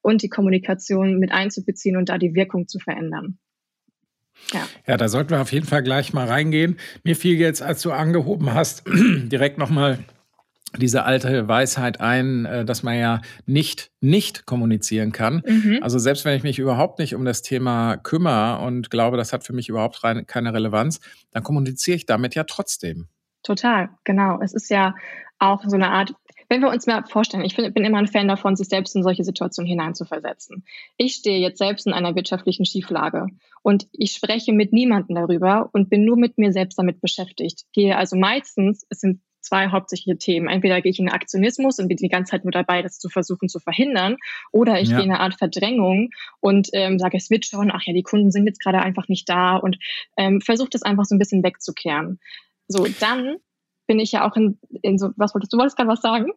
und 0.00 0.22
die 0.22 0.28
Kommunikation 0.28 1.18
mit 1.18 1.32
einzubeziehen 1.32 1.96
und 1.96 2.08
da 2.08 2.18
die 2.18 2.36
Wirkung 2.36 2.68
zu 2.68 2.78
verändern. 2.78 3.38
Ja. 4.52 4.60
ja, 4.86 4.96
da 4.96 5.08
sollten 5.08 5.30
wir 5.30 5.40
auf 5.40 5.52
jeden 5.52 5.66
Fall 5.66 5.82
gleich 5.82 6.12
mal 6.12 6.26
reingehen. 6.26 6.78
Mir 7.02 7.16
fiel 7.16 7.36
jetzt, 7.38 7.62
als 7.62 7.82
du 7.82 7.92
angehoben 7.92 8.54
hast, 8.54 8.84
direkt 8.86 9.58
nochmal 9.58 9.98
diese 10.78 11.04
alte 11.04 11.48
Weisheit 11.48 12.00
ein, 12.00 12.44
äh, 12.44 12.64
dass 12.64 12.82
man 12.82 12.98
ja 12.98 13.20
nicht 13.46 13.90
nicht 14.00 14.46
kommunizieren 14.46 15.12
kann. 15.12 15.42
Mhm. 15.46 15.78
Also 15.82 15.98
selbst 15.98 16.24
wenn 16.24 16.36
ich 16.36 16.42
mich 16.42 16.58
überhaupt 16.58 16.98
nicht 16.98 17.14
um 17.14 17.24
das 17.24 17.42
Thema 17.42 17.96
kümmere 17.96 18.64
und 18.64 18.90
glaube, 18.90 19.16
das 19.16 19.32
hat 19.32 19.44
für 19.44 19.52
mich 19.52 19.68
überhaupt 19.68 20.02
keine 20.26 20.52
Relevanz, 20.52 21.00
dann 21.32 21.42
kommuniziere 21.42 21.96
ich 21.96 22.06
damit 22.06 22.34
ja 22.34 22.44
trotzdem. 22.44 23.08
Total, 23.42 23.88
genau. 24.04 24.40
Es 24.42 24.52
ist 24.54 24.70
ja 24.70 24.94
auch 25.38 25.62
so 25.64 25.76
eine 25.76 25.90
Art 25.90 26.14
wenn 26.48 26.60
wir 26.60 26.70
uns 26.70 26.86
mal 26.86 27.04
vorstellen, 27.06 27.44
ich 27.44 27.56
bin, 27.56 27.84
immer 27.84 27.98
ein 27.98 28.06
Fan 28.06 28.28
davon, 28.28 28.56
sich 28.56 28.68
selbst 28.68 28.94
in 28.96 29.02
solche 29.02 29.24
Situationen 29.24 29.68
hineinzuversetzen. 29.68 30.64
Ich 30.96 31.14
stehe 31.14 31.38
jetzt 31.38 31.58
selbst 31.58 31.86
in 31.86 31.92
einer 31.92 32.14
wirtschaftlichen 32.14 32.64
Schieflage 32.64 33.26
und 33.62 33.86
ich 33.92 34.12
spreche 34.12 34.52
mit 34.52 34.72
niemandem 34.72 35.16
darüber 35.16 35.70
und 35.72 35.90
bin 35.90 36.04
nur 36.04 36.16
mit 36.16 36.38
mir 36.38 36.52
selbst 36.52 36.78
damit 36.78 37.00
beschäftigt. 37.00 37.64
Gehe 37.72 37.96
also 37.96 38.16
meistens, 38.16 38.86
es 38.90 39.00
sind 39.00 39.20
zwei 39.46 39.68
hauptsächliche 39.68 40.18
Themen. 40.18 40.48
Entweder 40.48 40.80
gehe 40.82 40.90
ich 40.90 40.98
in 40.98 41.08
Aktionismus 41.08 41.78
und 41.78 41.88
bin 41.88 41.96
die 41.96 42.08
ganze 42.08 42.32
Zeit 42.32 42.44
nur 42.44 42.52
dabei, 42.52 42.82
das 42.82 42.98
zu 42.98 43.08
versuchen 43.08 43.48
zu 43.48 43.60
verhindern, 43.60 44.16
oder 44.52 44.80
ich 44.80 44.88
ja. 44.88 44.96
gehe 44.96 45.06
in 45.06 45.12
eine 45.12 45.20
Art 45.20 45.34
Verdrängung 45.34 46.10
und 46.40 46.68
ähm, 46.72 46.98
sage, 46.98 47.16
es 47.16 47.30
wird 47.30 47.46
schon, 47.46 47.70
ach 47.70 47.82
ja, 47.84 47.92
die 47.92 48.02
Kunden 48.02 48.30
sind 48.30 48.46
jetzt 48.46 48.60
gerade 48.60 48.80
einfach 48.80 49.08
nicht 49.08 49.28
da 49.28 49.56
und 49.56 49.78
ähm, 50.16 50.40
versuche 50.40 50.70
das 50.70 50.82
einfach 50.82 51.04
so 51.04 51.14
ein 51.14 51.18
bisschen 51.18 51.44
wegzukehren. 51.44 52.18
So, 52.68 52.86
dann 53.00 53.36
bin 53.86 53.98
ich 53.98 54.12
ja 54.12 54.28
auch 54.28 54.36
in, 54.36 54.58
in 54.82 54.98
so, 54.98 55.10
was 55.16 55.34
wolltest 55.34 55.52
du, 55.52 55.58
wolltest 55.58 55.76
gerade 55.76 55.90
was 55.90 56.00
sagen? 56.00 56.32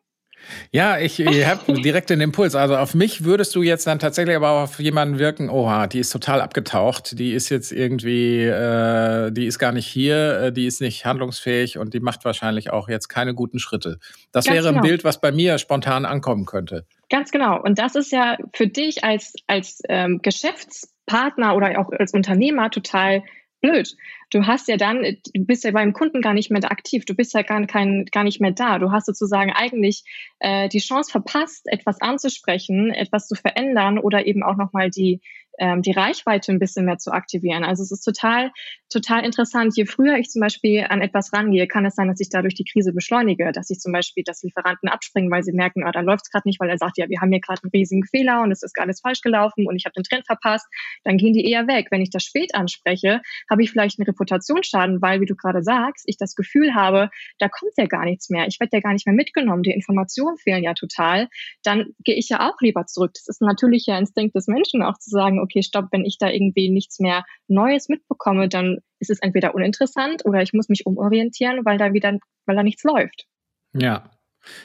Ja, 0.71 0.99
ich, 0.99 1.19
ich 1.19 1.47
habe 1.47 1.73
direkt 1.81 2.09
den 2.09 2.21
Impuls. 2.21 2.55
Also 2.55 2.77
auf 2.77 2.95
mich 2.95 3.23
würdest 3.23 3.55
du 3.55 3.63
jetzt 3.63 3.87
dann 3.87 3.99
tatsächlich 3.99 4.35
aber 4.35 4.51
auch 4.51 4.63
auf 4.63 4.79
jemanden 4.79 5.19
wirken, 5.19 5.49
oha, 5.49 5.87
die 5.87 5.99
ist 5.99 6.11
total 6.11 6.41
abgetaucht, 6.41 7.17
die 7.19 7.33
ist 7.33 7.49
jetzt 7.49 7.71
irgendwie, 7.71 8.43
äh, 8.43 9.31
die 9.31 9.45
ist 9.45 9.59
gar 9.59 9.71
nicht 9.71 9.87
hier, 9.87 10.41
äh, 10.41 10.51
die 10.51 10.65
ist 10.65 10.81
nicht 10.81 11.05
handlungsfähig 11.05 11.77
und 11.77 11.93
die 11.93 11.99
macht 11.99 12.25
wahrscheinlich 12.25 12.71
auch 12.71 12.89
jetzt 12.89 13.09
keine 13.09 13.33
guten 13.33 13.59
Schritte. 13.59 13.99
Das 14.31 14.45
Ganz 14.45 14.55
wäre 14.55 14.67
genau. 14.67 14.81
ein 14.81 14.87
Bild, 14.87 15.03
was 15.03 15.21
bei 15.21 15.31
mir 15.31 15.57
spontan 15.57 16.05
ankommen 16.05 16.45
könnte. 16.45 16.85
Ganz 17.09 17.31
genau. 17.31 17.61
Und 17.61 17.79
das 17.79 17.95
ist 17.95 18.11
ja 18.11 18.37
für 18.53 18.67
dich 18.67 19.03
als, 19.03 19.33
als 19.47 19.81
ähm, 19.89 20.19
Geschäftspartner 20.21 21.55
oder 21.55 21.79
auch 21.79 21.91
als 21.91 22.13
Unternehmer 22.13 22.69
total 22.69 23.23
blöd. 23.61 23.95
Du 24.31 24.45
hast 24.45 24.67
ja 24.67 24.77
dann, 24.77 25.01
du 25.01 25.45
bist 25.45 25.63
ja 25.63 25.71
beim 25.71 25.93
Kunden 25.93 26.21
gar 26.21 26.33
nicht 26.33 26.51
mehr 26.51 26.63
aktiv, 26.71 27.05
du 27.05 27.15
bist 27.15 27.33
ja 27.33 27.41
gar, 27.41 27.65
kein, 27.67 28.05
gar 28.11 28.23
nicht 28.23 28.41
mehr 28.41 28.51
da. 28.51 28.79
Du 28.79 28.91
hast 28.91 29.05
sozusagen 29.05 29.51
eigentlich 29.51 30.03
äh, 30.39 30.69
die 30.69 30.79
Chance 30.79 31.11
verpasst, 31.11 31.65
etwas 31.65 32.01
anzusprechen, 32.01 32.91
etwas 32.91 33.27
zu 33.27 33.35
verändern 33.35 33.99
oder 33.99 34.25
eben 34.25 34.43
auch 34.43 34.57
nochmal 34.57 34.89
die, 34.89 35.21
ähm, 35.59 35.81
die 35.81 35.91
Reichweite 35.91 36.51
ein 36.51 36.59
bisschen 36.59 36.85
mehr 36.85 36.97
zu 36.97 37.11
aktivieren. 37.11 37.63
Also 37.63 37.83
es 37.83 37.91
ist 37.91 38.03
total, 38.03 38.51
total 38.89 39.25
interessant. 39.25 39.75
Je 39.75 39.85
früher 39.85 40.17
ich 40.17 40.29
zum 40.29 40.41
Beispiel 40.41 40.85
an 40.89 41.01
etwas 41.01 41.31
rangehe, 41.33 41.67
kann 41.67 41.85
es 41.85 41.95
sein, 41.95 42.07
dass 42.07 42.19
ich 42.19 42.29
dadurch 42.29 42.55
die 42.55 42.65
Krise 42.65 42.93
beschleunige, 42.93 43.51
dass 43.51 43.69
ich 43.69 43.79
zum 43.79 43.91
Beispiel 43.91 44.23
das 44.25 44.41
Lieferanten 44.41 44.89
abspringen, 44.89 45.29
weil 45.31 45.43
sie 45.43 45.53
merken, 45.53 45.83
oh, 45.87 45.91
da 45.91 46.01
läuft 46.01 46.25
es 46.25 46.31
gerade 46.31 46.47
nicht, 46.47 46.59
weil 46.59 46.69
er 46.69 46.77
sagt, 46.77 46.97
ja, 46.97 47.09
wir 47.09 47.21
haben 47.21 47.31
hier 47.31 47.41
gerade 47.41 47.61
einen 47.63 47.71
riesigen 47.71 48.05
Fehler 48.05 48.41
und 48.41 48.51
es 48.51 48.63
ist 48.63 48.77
alles 48.79 49.01
falsch 49.01 49.21
gelaufen 49.21 49.67
und 49.67 49.75
ich 49.75 49.85
habe 49.85 49.93
den 49.93 50.03
Trend 50.03 50.25
verpasst, 50.25 50.67
dann 51.03 51.17
gehen 51.17 51.33
die 51.33 51.45
eher 51.49 51.67
weg. 51.67 51.87
Wenn 51.91 52.01
ich 52.01 52.09
das 52.09 52.23
spät 52.23 52.55
anspreche, 52.55 53.21
habe 53.49 53.63
ich 53.63 53.71
vielleicht 53.71 53.99
einen 53.99 54.05
Reputationsschaden, 54.05 55.01
weil, 55.01 55.21
wie 55.21 55.25
du 55.25 55.35
gerade 55.35 55.61
sagst, 55.61 56.05
ich 56.07 56.17
das 56.17 56.35
Gefühl 56.35 56.73
habe, 56.73 57.09
da 57.37 57.49
kommt 57.49 57.73
ja 57.77 57.85
gar 57.85 58.05
nichts 58.05 58.29
mehr. 58.29 58.47
Ich 58.47 58.59
werde 58.59 58.77
ja 58.77 58.81
gar 58.81 58.93
nicht 58.93 59.05
mehr 59.05 59.15
mitgenommen. 59.15 59.63
Die 59.63 59.71
Informationen 59.71 60.37
fehlen 60.37 60.63
ja 60.63 60.73
total. 60.73 61.27
Dann 61.63 61.93
gehe 62.03 62.15
ich 62.15 62.29
ja 62.29 62.49
auch 62.49 62.59
lieber 62.61 62.85
zurück. 62.85 63.11
Das 63.13 63.27
ist 63.27 63.41
ein 63.41 63.47
natürlicher 63.47 63.97
Instinkt 63.97 64.35
des 64.35 64.47
Menschen, 64.47 64.81
auch 64.81 64.97
zu 64.97 65.09
sagen, 65.09 65.39
okay, 65.49 65.63
stopp, 65.63 65.87
wenn 65.91 66.05
ich 66.05 66.17
da 66.17 66.29
irgendwie 66.29 66.69
nichts 66.69 66.99
mehr 66.99 67.25
Neues 67.47 67.89
mitbekomme, 67.89 68.47
dann 68.49 68.77
ist 68.99 69.09
es 69.09 69.19
entweder 69.19 69.55
uninteressant 69.55 70.25
oder 70.25 70.41
ich 70.41 70.53
muss 70.53 70.69
mich 70.69 70.85
umorientieren, 70.85 71.65
weil 71.65 71.77
da 71.77 71.93
wieder, 71.93 72.17
weil 72.45 72.55
da 72.55 72.63
nichts 72.63 72.83
läuft. 72.83 73.25
Ja, 73.73 74.09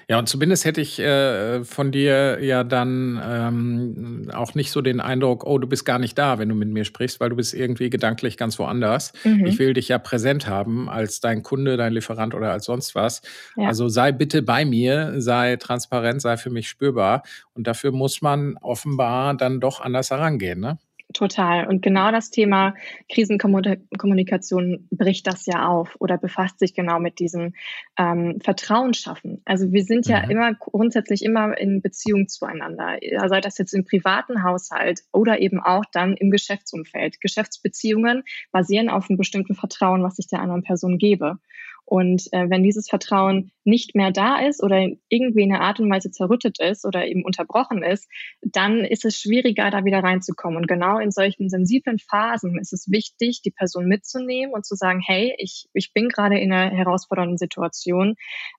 ja, 0.09 0.19
und 0.19 0.29
zumindest 0.29 0.65
hätte 0.65 0.81
ich 0.81 0.99
äh, 0.99 1.65
von 1.65 1.93
dir 1.93 2.43
ja 2.43 2.65
dann 2.65 3.21
ähm, 3.25 4.31
auch 4.33 4.55
nicht 4.55 4.71
so 4.71 4.81
den 4.81 5.01
Eindruck, 5.01 5.45
oh, 5.45 5.59
du 5.59 5.67
bist 5.67 5.85
gar 5.85 5.99
nicht 5.99 6.19
da, 6.19 6.39
wenn 6.39 6.49
du 6.49 6.55
mit 6.55 6.69
mir 6.69 6.85
sprichst, 6.85 7.21
weil 7.21 7.31
du 7.31 7.37
bist 7.37 7.55
irgendwie 7.55 7.91
gedanklich 7.91 8.37
ganz 8.37 8.59
woanders. 8.59 9.13
Mhm. 9.25 9.47
Ich 9.47 9.59
will 9.59 9.75
dich 9.75 9.89
ja 9.89 9.99
präsent 9.99 10.47
haben 10.47 10.89
als 10.89 11.21
dein 11.21 11.43
Kunde, 11.43 11.77
dein 11.77 11.93
Lieferant 11.93 12.35
oder 12.35 12.53
als 12.53 12.67
sonst 12.67 12.95
was. 12.95 13.23
Ja. 13.57 13.69
Also 13.69 13.89
sei 13.89 14.13
bitte 14.13 14.43
bei 14.43 14.65
mir, 14.65 15.15
sei 15.21 15.57
transparent, 15.57 16.21
sei 16.21 16.37
für 16.37 16.51
mich 16.51 16.69
spürbar. 16.69 17.23
Und 17.55 17.67
dafür 17.67 17.93
muss 17.93 18.23
man 18.23 18.57
offenbar 18.61 19.35
dann 19.35 19.61
doch 19.61 19.81
anders 19.81 20.11
herangehen, 20.11 20.61
ne? 20.61 20.79
Total. 21.15 21.69
Und 21.69 21.81
genau 21.81 22.11
das 22.11 22.31
Thema 22.31 22.75
Krisenkommunikation 23.09 24.89
bricht 24.91 25.29
das 25.29 25.47
ja 25.47 25.69
auf 25.69 25.97
oder 26.01 26.19
befasst 26.19 26.59
sich 26.59 26.75
genau 26.75 26.99
mit 26.99 27.21
diesem 27.21 27.55
ähm, 27.97 28.41
Vertrauen 28.43 28.95
schaffen. 28.95 29.41
Also 29.45 29.71
wir 29.71 29.85
sind 29.85 30.09
ja 30.09 30.25
mhm. 30.25 30.31
immer 30.33 30.55
grundsätzlich 30.55 31.25
immer 31.25 31.57
in 31.57 31.81
Beziehung 31.81 32.27
zueinander, 32.27 32.99
sei 33.29 33.41
das 33.41 33.59
jetzt 33.59 33.75
im 33.75 33.85
privaten 33.85 34.43
Haushalt 34.43 35.03
oder 35.13 35.41
eben 35.41 35.61
auch 35.61 35.85
dann 35.93 36.17
im 36.17 36.33
Geschäftsumfeld. 36.33 37.21
Geschäftsbeziehungen 37.21 38.25
basieren 38.51 38.89
auf 38.89 39.09
einem 39.09 39.17
bestimmten 39.17 39.55
Vertrauen, 39.55 40.03
was 40.03 40.19
ich 40.19 40.27
der 40.27 40.41
anderen 40.41 40.65
Person 40.65 40.99
gebe. 40.99 41.39
Und 41.87 42.33
äh, 42.33 42.49
wenn 42.49 42.63
dieses 42.63 42.89
Vertrauen 42.89 43.53
nicht 43.65 43.95
mehr 43.95 44.11
da 44.11 44.39
ist 44.39 44.63
oder 44.63 44.89
irgendwie 45.09 45.43
in 45.43 45.53
einer 45.53 45.65
Art 45.65 45.81
und 45.81 45.91
Weise 45.91 46.11
zerrüttet 46.11 46.59
ist 46.61 46.85
oder 46.85 47.07
eben 47.07 47.25
unterbrochen 47.25 47.83
ist, 47.83 48.09
dann 48.41 48.85
ist 48.85 49.05
es 49.05 49.21
schwieriger, 49.21 49.71
da 49.71 49.85
wieder 49.85 50.03
reinzukommen. 50.03 50.57
Und 50.57 50.69
genau 50.69 50.99
in 50.99 51.11
solchen 51.11 51.49
sensiblen 51.49 51.99
Phasen 51.99 52.59
ist 52.59 52.73
es 52.73 52.91
wichtig, 52.91 53.43
die 53.43 53.51
Person 53.51 53.87
mitzunehmen 53.87 54.55
und 54.55 54.65
zu 54.65 54.75
sagen, 54.77 55.01
hey, 55.05 55.35
ich, 55.39 55.67
ich 55.75 55.93
bin 55.93 56.09
gerade 56.09 56.39
in 56.39 56.53
einer 56.53 56.75
herausfordernden 56.75 57.39
Situation. 57.39 58.15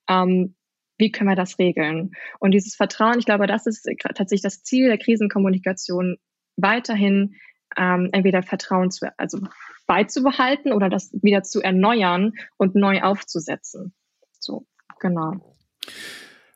Ähm, 0.08 0.54
wie 0.98 1.10
können 1.10 1.28
wir 1.28 1.36
das 1.36 1.58
regeln? 1.58 2.12
Und 2.38 2.52
dieses 2.52 2.74
Vertrauen, 2.74 3.18
ich 3.18 3.26
glaube, 3.26 3.46
das 3.46 3.66
ist 3.66 3.88
tatsächlich 3.98 4.42
das 4.42 4.62
Ziel 4.62 4.88
der 4.88 4.98
Krisenkommunikation, 4.98 6.16
weiterhin 6.56 7.34
ähm, 7.76 8.10
entweder 8.12 8.42
Vertrauen 8.42 8.90
zu, 8.90 9.06
also 9.16 9.40
beizubehalten 9.86 10.72
oder 10.72 10.88
das 10.88 11.10
wieder 11.22 11.42
zu 11.42 11.62
erneuern 11.62 12.32
und 12.56 12.74
neu 12.74 13.02
aufzusetzen. 13.02 13.94
So, 14.38 14.66
genau. 15.00 15.54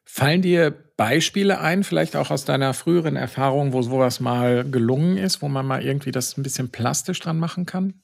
Fallen 0.05 0.43
dir 0.43 0.71
Beispiele 0.97 1.61
ein, 1.61 1.85
vielleicht 1.85 2.17
auch 2.17 2.31
aus 2.31 2.45
deiner 2.45 2.75
früheren 2.75 3.17
Erfahrung, 3.17 3.73
wo 3.73 3.81
sowas 3.83 4.21
mal 4.21 4.69
gelungen 4.69 5.17
ist, 5.17 5.41
wo 5.41 5.49
man 5.49 5.65
mal 5.65 5.83
irgendwie 5.83 6.11
das 6.11 6.37
ein 6.37 6.43
bisschen 6.43 6.71
plastisch 6.71 7.21
dran 7.21 7.39
machen 7.39 7.65
kann? 7.65 8.03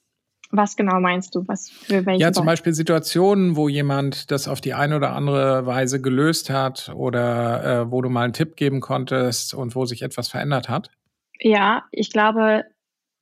Was 0.49 0.77
genau 0.77 0.99
meinst 1.01 1.35
du? 1.35 1.43
Was 1.47 1.69
für 1.69 2.05
welche? 2.05 2.21
Ja, 2.21 2.31
zum 2.31 2.45
Beispiel 2.45 2.73
Situationen, 2.73 3.57
wo 3.57 3.67
jemand 3.67 4.31
das 4.31 4.47
auf 4.47 4.61
die 4.61 4.73
eine 4.73 4.95
oder 4.95 5.13
andere 5.13 5.65
Weise 5.65 6.01
gelöst 6.01 6.49
hat 6.49 6.89
oder 6.95 7.81
äh, 7.81 7.91
wo 7.91 8.01
du 8.01 8.09
mal 8.09 8.23
einen 8.23 8.33
Tipp 8.33 8.55
geben 8.55 8.79
konntest 8.79 9.53
und 9.53 9.75
wo 9.75 9.85
sich 9.85 10.01
etwas 10.01 10.29
verändert 10.29 10.69
hat? 10.69 10.89
Ja, 11.39 11.83
ich 11.91 12.11
glaube, 12.11 12.63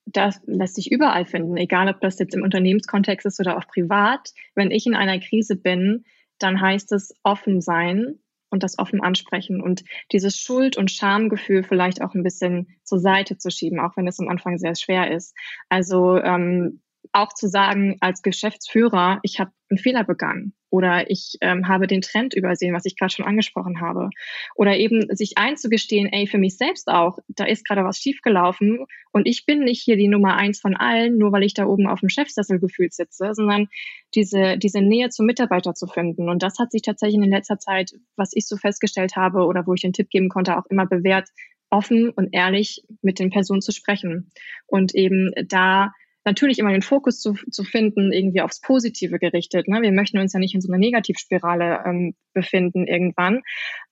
das 0.06 0.40
lässt 0.46 0.76
sich 0.76 0.92
überall 0.92 1.26
finden, 1.26 1.58
egal 1.58 1.90
ob 1.90 2.00
das 2.00 2.20
jetzt 2.20 2.36
im 2.36 2.44
Unternehmenskontext 2.44 3.26
ist 3.26 3.40
oder 3.40 3.58
auch 3.58 3.68
privat. 3.68 4.34
Wenn 4.54 4.72
ich 4.72 4.86
in 4.86 4.96
einer 4.96 5.20
Krise 5.20 5.56
bin, 5.56 6.06
dann 6.40 6.62
heißt 6.62 6.92
es 6.92 7.14
offen 7.24 7.62
sein 7.62 8.20
und 8.50 8.64
das 8.64 8.78
offen 8.78 9.02
ansprechen 9.02 9.62
und 9.62 9.84
dieses 10.12 10.38
Schuld- 10.38 10.78
und 10.78 10.92
Schamgefühl 10.92 11.64
vielleicht 11.64 12.02
auch 12.02 12.14
ein 12.14 12.24
bisschen 12.24 12.68
zur 12.84 13.00
Seite 13.00 13.38
zu 13.38 13.50
schieben, 13.50 13.80
auch 13.80 13.98
wenn 13.98 14.08
es 14.08 14.20
am 14.20 14.30
Anfang 14.30 14.58
sehr 14.58 14.76
schwer 14.76 15.12
ist. 15.12 15.36
Also 15.70 16.18
ähm, 16.18 16.82
auch 17.12 17.34
zu 17.34 17.48
sagen 17.48 17.98
als 18.00 18.22
Geschäftsführer, 18.22 19.20
ich 19.24 19.40
habe 19.40 19.52
einen 19.70 19.78
Fehler 19.78 20.04
begangen 20.04 20.54
oder 20.76 21.10
ich 21.10 21.38
ähm, 21.40 21.70
habe 21.70 21.88
den 21.88 22.02
Trend 22.02 22.34
übersehen, 22.34 22.74
was 22.74 22.84
ich 22.84 22.98
gerade 22.98 23.14
schon 23.14 23.26
angesprochen 23.26 23.80
habe. 23.80 24.10
Oder 24.56 24.76
eben 24.78 25.08
sich 25.16 25.38
einzugestehen, 25.38 26.12
ey, 26.12 26.28
für 26.28 26.38
mich 26.38 26.58
selbst 26.58 26.90
auch, 26.90 27.18
da 27.30 27.46
ist 27.46 27.66
gerade 27.66 27.86
was 27.86 27.98
schiefgelaufen 27.98 28.86
und 29.14 29.26
ich 29.26 29.46
bin 29.46 29.64
nicht 29.64 29.82
hier 29.82 29.96
die 29.96 30.10
Nummer 30.10 30.36
eins 30.36 30.60
von 30.60 30.76
allen, 30.76 31.18
nur 31.18 31.32
weil 31.32 31.44
ich 31.44 31.54
da 31.54 31.66
oben 31.66 31.88
auf 31.88 32.02
dem 32.02 32.10
Chefsessel 32.10 32.60
gefühlt 32.60 32.94
sitze, 32.94 33.30
sondern 33.34 33.68
diese, 34.16 34.58
diese 34.58 34.82
Nähe 34.82 35.08
zum 35.10 35.26
Mitarbeiter 35.26 35.74
zu 35.76 35.88
finden. 35.88 36.28
Und 36.28 36.44
das 36.44 36.60
hat 36.60 36.74
sich 36.74 36.82
tatsächlich 36.82 37.24
in 37.24 37.32
letzter 37.32 37.58
Zeit, 37.58 37.94
was 38.18 38.32
ich 38.34 38.46
so 38.46 38.58
festgestellt 38.58 39.16
habe 39.16 39.46
oder 39.46 39.66
wo 39.66 39.74
ich 39.76 39.82
den 39.82 39.94
Tipp 39.94 40.10
geben 40.10 40.28
konnte, 40.28 40.58
auch 40.58 40.66
immer 40.70 40.86
bewährt, 40.86 41.30
offen 41.70 42.10
und 42.10 42.34
ehrlich 42.34 42.84
mit 43.02 43.20
den 43.20 43.30
Personen 43.30 43.62
zu 43.62 43.72
sprechen 43.72 44.30
und 44.68 44.94
eben 44.94 45.32
da 45.48 45.94
natürlich 46.26 46.60
immer 46.60 46.72
den 46.72 46.82
Fokus 46.82 47.20
zu, 47.20 47.34
zu 47.34 47.64
finden, 47.64 48.12
irgendwie 48.12 48.42
aufs 48.42 48.60
Positive 48.60 49.20
gerichtet. 49.20 49.68
Ne? 49.68 49.82
Wir 49.82 49.92
möchten 49.92 50.18
uns 50.18 50.34
ja 50.34 50.40
nicht 50.40 50.56
in 50.56 50.62
so 50.62 50.70
einer 50.70 50.80
Negativspirale 50.80 51.84
ähm, 51.86 52.16
befinden 52.34 52.88
irgendwann. 52.88 53.42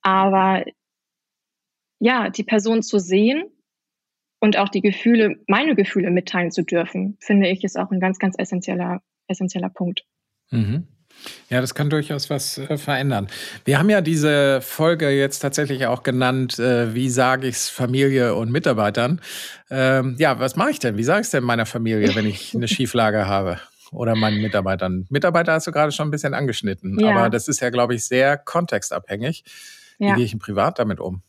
Aber 0.02 0.64
ja, 2.00 2.28
die 2.30 2.44
Person 2.44 2.82
zu 2.82 2.98
sehen 2.98 3.44
und 4.40 4.58
auch 4.58 4.68
die 4.68 4.82
Gefühle, 4.82 5.36
meine 5.48 5.74
Gefühle 5.74 6.10
mitteilen 6.10 6.50
zu 6.50 6.62
dürfen, 6.62 7.16
finde 7.20 7.48
ich, 7.48 7.64
ist 7.64 7.78
auch 7.78 7.90
ein 7.90 8.00
ganz, 8.00 8.18
ganz 8.18 8.36
essentieller, 8.38 9.00
essentieller 9.28 9.70
Punkt. 9.70 10.04
Mhm. 10.50 10.88
Ja, 11.48 11.60
das 11.60 11.74
kann 11.74 11.90
durchaus 11.90 12.30
was 12.30 12.58
äh, 12.58 12.76
verändern. 12.78 13.28
Wir 13.64 13.78
haben 13.78 13.90
ja 13.90 14.00
diese 14.00 14.60
Folge 14.60 15.10
jetzt 15.10 15.40
tatsächlich 15.40 15.86
auch 15.86 16.02
genannt, 16.02 16.58
äh, 16.58 16.94
wie 16.94 17.10
sage 17.10 17.46
ich 17.46 17.56
es 17.56 17.68
Familie 17.68 18.34
und 18.34 18.50
Mitarbeitern. 18.50 19.20
Ähm, 19.70 20.16
ja, 20.18 20.38
was 20.38 20.56
mache 20.56 20.70
ich 20.70 20.78
denn? 20.78 20.96
Wie 20.96 21.04
sage 21.04 21.20
ich 21.20 21.26
es 21.26 21.30
denn 21.30 21.44
meiner 21.44 21.66
Familie, 21.66 22.14
wenn 22.14 22.26
ich 22.26 22.54
eine 22.54 22.68
Schieflage 22.68 23.26
habe? 23.26 23.60
Oder 23.92 24.16
meinen 24.16 24.42
Mitarbeitern? 24.42 25.06
Mitarbeiter 25.08 25.52
hast 25.52 25.66
du 25.66 25.72
gerade 25.72 25.92
schon 25.92 26.08
ein 26.08 26.10
bisschen 26.10 26.34
angeschnitten, 26.34 26.98
ja. 26.98 27.10
aber 27.10 27.30
das 27.30 27.46
ist 27.46 27.60
ja, 27.60 27.70
glaube 27.70 27.94
ich, 27.94 28.04
sehr 28.04 28.36
kontextabhängig. 28.36 29.44
Wie 29.98 30.06
ja. 30.06 30.14
gehe 30.16 30.24
ich 30.24 30.32
im 30.32 30.40
Privat 30.40 30.78
damit 30.78 30.98
um? 30.98 31.22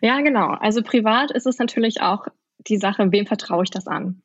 Ja, 0.00 0.20
genau. 0.20 0.48
Also 0.60 0.82
privat 0.82 1.30
ist 1.30 1.46
es 1.46 1.58
natürlich 1.58 2.00
auch 2.00 2.26
die 2.68 2.78
Sache, 2.78 3.12
wem 3.12 3.26
vertraue 3.26 3.64
ich 3.64 3.70
das 3.70 3.86
an? 3.86 4.22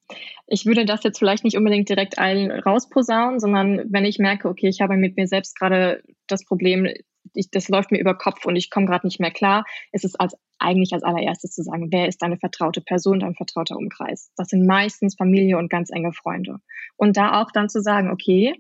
Ich 0.48 0.66
würde 0.66 0.86
das 0.86 1.04
jetzt 1.04 1.20
vielleicht 1.20 1.44
nicht 1.44 1.58
unbedingt 1.58 1.90
direkt 1.90 2.20
allen 2.20 2.52
rausposaunen, 2.52 3.40
sondern 3.40 3.84
wenn 3.92 4.06
ich 4.06 4.20
merke, 4.20 4.50
okay, 4.50 4.68
ich 4.68 4.82
habe 4.82 4.98
mit 4.98 5.16
mir 5.16 5.28
selbst 5.28 5.58
gerade 5.58 6.04
das 6.28 6.46
Problem, 6.46 6.88
ich, 7.34 7.50
das 7.50 7.70
läuft 7.70 7.92
mir 7.92 8.00
über 8.00 8.18
Kopf 8.18 8.46
und 8.46 8.56
ich 8.56 8.70
komme 8.70 8.86
gerade 8.86 9.08
nicht 9.08 9.20
mehr 9.20 9.32
klar, 9.32 9.66
ist 9.92 10.06
es 10.06 10.16
als, 10.16 10.36
eigentlich 10.60 10.94
als 10.94 11.04
allererstes 11.04 11.52
zu 11.52 11.64
sagen, 11.64 11.92
wer 11.92 12.08
ist 12.08 12.22
deine 12.22 12.38
vertraute 12.38 12.82
Person, 12.82 13.20
dein 13.20 13.36
vertrauter 13.36 13.78
Umkreis? 13.78 14.32
Das 14.38 14.50
sind 14.50 14.66
meistens 14.66 15.16
Familie 15.16 15.58
und 15.58 15.70
ganz 15.70 15.90
enge 15.90 16.14
Freunde. 16.14 16.60
Und 16.98 17.18
da 17.18 17.42
auch 17.42 17.52
dann 17.52 17.70
zu 17.70 17.82
sagen, 17.82 18.12
okay, 18.12 18.54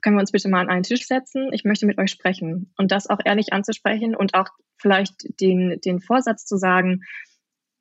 können 0.00 0.16
wir 0.16 0.20
uns 0.20 0.32
bitte 0.32 0.48
mal 0.48 0.60
an 0.60 0.70
einen 0.70 0.82
Tisch 0.84 1.06
setzen? 1.06 1.52
Ich 1.52 1.64
möchte 1.64 1.86
mit 1.86 1.98
euch 1.98 2.10
sprechen. 2.10 2.72
Und 2.78 2.90
das 2.90 3.10
auch 3.10 3.18
ehrlich 3.24 3.52
anzusprechen 3.52 4.16
und 4.16 4.34
auch 4.34 4.48
vielleicht 4.78 5.40
den, 5.40 5.80
den 5.84 6.00
Vorsatz 6.00 6.46
zu 6.46 6.56
sagen, 6.56 7.02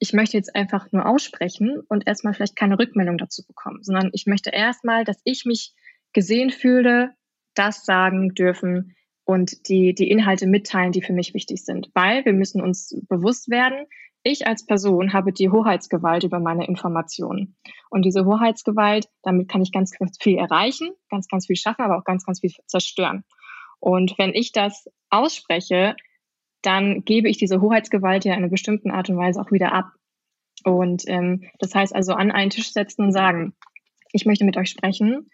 ich 0.01 0.13
möchte 0.13 0.35
jetzt 0.35 0.55
einfach 0.55 0.91
nur 0.91 1.05
aussprechen 1.05 1.79
und 1.87 2.07
erstmal 2.07 2.33
vielleicht 2.33 2.55
keine 2.55 2.79
Rückmeldung 2.79 3.19
dazu 3.19 3.45
bekommen, 3.45 3.83
sondern 3.83 4.09
ich 4.13 4.25
möchte 4.25 4.49
erstmal, 4.49 5.03
dass 5.03 5.21
ich 5.25 5.45
mich 5.45 5.75
gesehen 6.11 6.49
fühle, 6.49 7.13
das 7.53 7.85
sagen 7.85 8.33
dürfen 8.33 8.95
und 9.25 9.69
die, 9.69 9.93
die 9.93 10.09
Inhalte 10.09 10.47
mitteilen, 10.47 10.91
die 10.91 11.03
für 11.03 11.13
mich 11.13 11.35
wichtig 11.35 11.63
sind. 11.63 11.91
Weil 11.93 12.25
wir 12.25 12.33
müssen 12.33 12.63
uns 12.63 12.99
bewusst 13.09 13.51
werden, 13.51 13.85
ich 14.23 14.47
als 14.47 14.65
Person 14.65 15.13
habe 15.13 15.33
die 15.33 15.51
Hoheitsgewalt 15.51 16.23
über 16.23 16.39
meine 16.39 16.65
Informationen. 16.65 17.55
Und 17.91 18.03
diese 18.03 18.25
Hoheitsgewalt, 18.25 19.07
damit 19.21 19.49
kann 19.49 19.61
ich 19.61 19.71
ganz, 19.71 19.91
ganz 19.91 20.17
viel 20.19 20.39
erreichen, 20.39 20.89
ganz, 21.11 21.27
ganz 21.27 21.45
viel 21.45 21.57
schaffen, 21.57 21.83
aber 21.83 21.99
auch 21.99 22.05
ganz, 22.05 22.25
ganz 22.25 22.39
viel 22.39 22.51
zerstören. 22.65 23.23
Und 23.79 24.15
wenn 24.17 24.33
ich 24.33 24.51
das 24.51 24.87
ausspreche, 25.11 25.95
dann 26.61 27.03
gebe 27.05 27.29
ich 27.29 27.37
diese 27.37 27.61
Hoheitsgewalt 27.61 28.25
ja 28.25 28.33
in 28.33 28.39
einer 28.39 28.49
bestimmten 28.49 28.91
Art 28.91 29.09
und 29.09 29.17
Weise 29.17 29.41
auch 29.41 29.51
wieder 29.51 29.73
ab. 29.73 29.91
Und 30.63 31.03
ähm, 31.07 31.43
das 31.59 31.73
heißt 31.73 31.95
also 31.95 32.13
an 32.13 32.31
einen 32.31 32.51
Tisch 32.51 32.71
setzen 32.71 33.05
und 33.05 33.11
sagen, 33.11 33.53
ich 34.11 34.25
möchte 34.25 34.45
mit 34.45 34.57
euch 34.57 34.69
sprechen. 34.69 35.29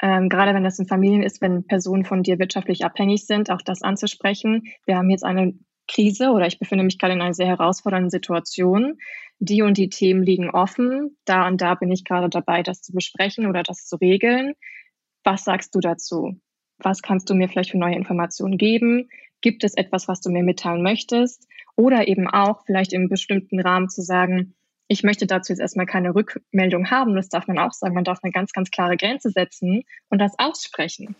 Ähm, 0.00 0.28
gerade 0.28 0.54
wenn 0.54 0.64
das 0.64 0.78
in 0.78 0.88
Familien 0.88 1.22
ist, 1.22 1.40
wenn 1.40 1.64
Personen 1.64 2.04
von 2.04 2.22
dir 2.22 2.38
wirtschaftlich 2.38 2.84
abhängig 2.84 3.26
sind, 3.26 3.50
auch 3.50 3.62
das 3.62 3.82
anzusprechen. 3.82 4.64
Wir 4.84 4.96
haben 4.96 5.10
jetzt 5.10 5.24
eine 5.24 5.54
Krise 5.88 6.30
oder 6.30 6.46
ich 6.46 6.58
befinde 6.58 6.84
mich 6.84 6.98
gerade 6.98 7.14
in 7.14 7.20
einer 7.20 7.34
sehr 7.34 7.46
herausfordernden 7.46 8.10
Situation. 8.10 8.98
Die 9.38 9.62
und 9.62 9.76
die 9.76 9.88
Themen 9.88 10.22
liegen 10.22 10.50
offen. 10.50 11.16
Da 11.24 11.46
und 11.46 11.60
da 11.60 11.74
bin 11.74 11.90
ich 11.90 12.04
gerade 12.04 12.28
dabei, 12.28 12.62
das 12.62 12.82
zu 12.82 12.92
besprechen 12.92 13.46
oder 13.46 13.62
das 13.62 13.86
zu 13.86 13.96
regeln. 13.96 14.54
Was 15.24 15.44
sagst 15.44 15.74
du 15.74 15.80
dazu? 15.80 16.40
Was 16.78 17.02
kannst 17.02 17.30
du 17.30 17.34
mir 17.34 17.48
vielleicht 17.48 17.70
für 17.70 17.78
neue 17.78 17.94
Informationen 17.94 18.58
geben? 18.58 19.08
Gibt 19.42 19.64
es 19.64 19.74
etwas, 19.74 20.08
was 20.08 20.20
du 20.20 20.30
mir 20.30 20.42
mitteilen 20.42 20.82
möchtest? 20.82 21.46
Oder 21.76 22.08
eben 22.08 22.28
auch 22.28 22.64
vielleicht 22.64 22.92
im 22.92 23.08
bestimmten 23.08 23.60
Rahmen 23.60 23.88
zu 23.88 24.02
sagen, 24.02 24.54
ich 24.88 25.02
möchte 25.02 25.26
dazu 25.26 25.52
jetzt 25.52 25.60
erstmal 25.60 25.86
keine 25.86 26.14
Rückmeldung 26.14 26.90
haben. 26.90 27.14
Das 27.14 27.28
darf 27.28 27.46
man 27.46 27.58
auch 27.58 27.72
sagen. 27.72 27.94
Man 27.94 28.04
darf 28.04 28.18
eine 28.22 28.32
ganz, 28.32 28.52
ganz 28.52 28.70
klare 28.70 28.96
Grenze 28.96 29.30
setzen 29.30 29.84
und 30.08 30.18
das 30.18 30.32
aussprechen. 30.38 31.14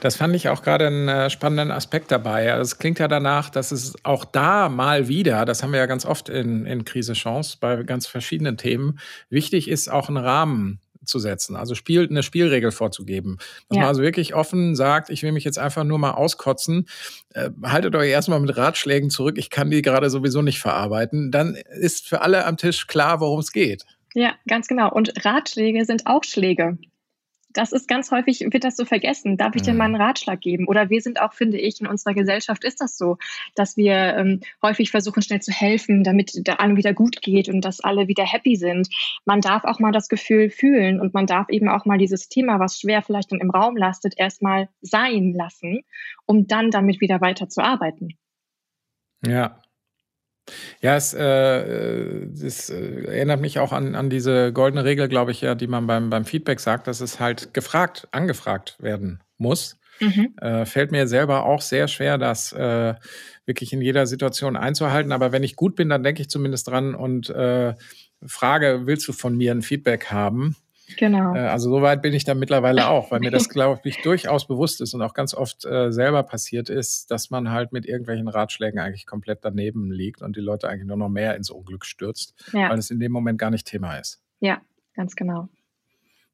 Das 0.00 0.16
fand 0.16 0.34
ich 0.34 0.48
auch 0.48 0.62
gerade 0.62 0.86
einen 0.86 1.08
äh, 1.08 1.30
spannenden 1.30 1.70
Aspekt 1.70 2.10
dabei. 2.10 2.52
Also 2.52 2.62
es 2.62 2.78
klingt 2.78 2.98
ja 2.98 3.08
danach, 3.08 3.50
dass 3.50 3.72
es 3.72 3.94
auch 4.04 4.24
da 4.24 4.68
mal 4.68 5.08
wieder, 5.08 5.44
das 5.44 5.62
haben 5.62 5.72
wir 5.72 5.78
ja 5.78 5.86
ganz 5.86 6.06
oft 6.06 6.28
in, 6.28 6.64
in 6.64 6.84
Krise 6.84 7.12
Chance 7.12 7.58
bei 7.60 7.82
ganz 7.82 8.06
verschiedenen 8.06 8.56
Themen, 8.56 8.98
wichtig 9.28 9.68
ist, 9.68 9.88
auch 9.88 10.08
einen 10.08 10.16
Rahmen 10.16 10.80
zu 11.04 11.18
setzen, 11.18 11.56
also 11.56 11.74
Spiel, 11.74 12.06
eine 12.08 12.22
Spielregel 12.22 12.70
vorzugeben. 12.72 13.38
Dass 13.68 13.76
ja. 13.76 13.82
man 13.82 13.88
also 13.88 14.02
wirklich 14.02 14.34
offen 14.34 14.74
sagt, 14.76 15.10
ich 15.10 15.22
will 15.22 15.32
mich 15.32 15.44
jetzt 15.44 15.58
einfach 15.58 15.84
nur 15.84 15.98
mal 15.98 16.12
auskotzen, 16.12 16.86
äh, 17.34 17.50
haltet 17.62 17.94
euch 17.96 18.10
erstmal 18.10 18.40
mit 18.40 18.56
Ratschlägen 18.56 19.10
zurück, 19.10 19.38
ich 19.38 19.50
kann 19.50 19.70
die 19.70 19.82
gerade 19.82 20.10
sowieso 20.10 20.42
nicht 20.42 20.60
verarbeiten. 20.60 21.30
Dann 21.30 21.54
ist 21.54 22.08
für 22.08 22.22
alle 22.22 22.44
am 22.46 22.56
Tisch 22.56 22.86
klar, 22.86 23.20
worum 23.20 23.40
es 23.40 23.52
geht. 23.52 23.84
Ja, 24.14 24.34
ganz 24.48 24.66
genau. 24.66 24.92
Und 24.92 25.24
Ratschläge 25.24 25.84
sind 25.84 26.06
auch 26.06 26.24
Schläge 26.24 26.78
das 27.52 27.72
ist 27.72 27.88
ganz 27.88 28.10
häufig, 28.10 28.40
wird 28.40 28.64
das 28.64 28.76
so 28.76 28.84
vergessen. 28.84 29.36
Darf 29.36 29.54
ich 29.56 29.62
dir 29.62 29.74
mal 29.74 29.84
einen 29.84 29.94
mhm. 29.94 30.02
Ratschlag 30.02 30.40
geben? 30.40 30.66
Oder 30.68 30.90
wir 30.90 31.00
sind 31.00 31.20
auch, 31.20 31.32
finde 31.32 31.58
ich, 31.58 31.80
in 31.80 31.86
unserer 31.86 32.14
Gesellschaft 32.14 32.64
ist 32.64 32.80
das 32.80 32.96
so, 32.96 33.18
dass 33.54 33.76
wir 33.76 33.94
ähm, 34.16 34.40
häufig 34.62 34.90
versuchen, 34.90 35.22
schnell 35.22 35.40
zu 35.40 35.52
helfen, 35.52 36.04
damit 36.04 36.32
da 36.46 36.54
allen 36.54 36.76
wieder 36.76 36.94
gut 36.94 37.22
geht 37.22 37.48
und 37.48 37.64
dass 37.64 37.80
alle 37.80 38.08
wieder 38.08 38.24
happy 38.24 38.56
sind. 38.56 38.88
Man 39.24 39.40
darf 39.40 39.64
auch 39.64 39.80
mal 39.80 39.92
das 39.92 40.08
Gefühl 40.08 40.50
fühlen 40.50 41.00
und 41.00 41.14
man 41.14 41.26
darf 41.26 41.48
eben 41.48 41.68
auch 41.68 41.84
mal 41.84 41.98
dieses 41.98 42.28
Thema, 42.28 42.60
was 42.60 42.78
schwer 42.78 43.02
vielleicht 43.02 43.32
dann 43.32 43.40
im 43.40 43.50
Raum 43.50 43.76
lastet, 43.76 44.14
erstmal 44.16 44.68
sein 44.80 45.32
lassen, 45.32 45.82
um 46.26 46.46
dann 46.46 46.70
damit 46.70 47.00
wieder 47.00 47.20
weiter 47.20 47.48
zu 47.48 47.62
arbeiten. 47.62 48.16
Ja, 49.26 49.60
ja, 50.80 50.96
es, 50.96 51.14
äh, 51.14 52.24
es 52.42 52.70
äh, 52.70 53.04
erinnert 53.04 53.40
mich 53.40 53.58
auch 53.58 53.72
an, 53.72 53.94
an 53.94 54.10
diese 54.10 54.52
goldene 54.52 54.84
Regel, 54.84 55.08
glaube 55.08 55.30
ich, 55.30 55.40
ja, 55.40 55.54
die 55.54 55.66
man 55.66 55.86
beim, 55.86 56.10
beim 56.10 56.24
Feedback 56.24 56.60
sagt, 56.60 56.86
dass 56.86 57.00
es 57.00 57.20
halt 57.20 57.54
gefragt, 57.54 58.08
angefragt 58.10 58.76
werden 58.80 59.22
muss. 59.38 59.78
Mhm. 60.00 60.34
Äh, 60.40 60.64
fällt 60.64 60.92
mir 60.92 61.06
selber 61.06 61.44
auch 61.44 61.60
sehr 61.60 61.86
schwer, 61.86 62.16
das 62.16 62.52
äh, 62.52 62.94
wirklich 63.44 63.72
in 63.72 63.82
jeder 63.82 64.06
Situation 64.06 64.56
einzuhalten. 64.56 65.12
Aber 65.12 65.32
wenn 65.32 65.42
ich 65.42 65.56
gut 65.56 65.76
bin, 65.76 65.90
dann 65.90 66.02
denke 66.02 66.22
ich 66.22 66.30
zumindest 66.30 66.68
dran 66.68 66.94
und 66.94 67.28
äh, 67.30 67.74
frage, 68.26 68.82
willst 68.84 69.06
du 69.08 69.12
von 69.12 69.36
mir 69.36 69.52
ein 69.52 69.62
Feedback 69.62 70.06
haben? 70.06 70.56
Genau. 70.96 71.34
Äh, 71.34 71.40
also 71.40 71.70
soweit 71.70 72.02
bin 72.02 72.12
ich 72.12 72.24
da 72.24 72.34
mittlerweile 72.34 72.88
auch, 72.88 73.10
weil 73.10 73.20
mir 73.20 73.30
das, 73.30 73.48
glaube 73.48 73.80
ich, 73.84 74.02
durchaus 74.02 74.46
bewusst 74.46 74.80
ist 74.80 74.94
und 74.94 75.02
auch 75.02 75.14
ganz 75.14 75.34
oft 75.34 75.64
äh, 75.64 75.92
selber 75.92 76.22
passiert 76.22 76.68
ist, 76.68 77.10
dass 77.10 77.30
man 77.30 77.50
halt 77.50 77.72
mit 77.72 77.86
irgendwelchen 77.86 78.28
Ratschlägen 78.28 78.80
eigentlich 78.80 79.06
komplett 79.06 79.44
daneben 79.44 79.90
liegt 79.90 80.22
und 80.22 80.36
die 80.36 80.40
Leute 80.40 80.68
eigentlich 80.68 80.86
nur 80.86 80.96
noch 80.96 81.08
mehr 81.08 81.36
ins 81.36 81.50
Unglück 81.50 81.84
stürzt, 81.84 82.34
ja. 82.52 82.70
weil 82.70 82.78
es 82.78 82.90
in 82.90 83.00
dem 83.00 83.12
Moment 83.12 83.38
gar 83.38 83.50
nicht 83.50 83.66
Thema 83.66 83.96
ist. 83.96 84.22
Ja, 84.40 84.60
ganz 84.94 85.14
genau. 85.16 85.48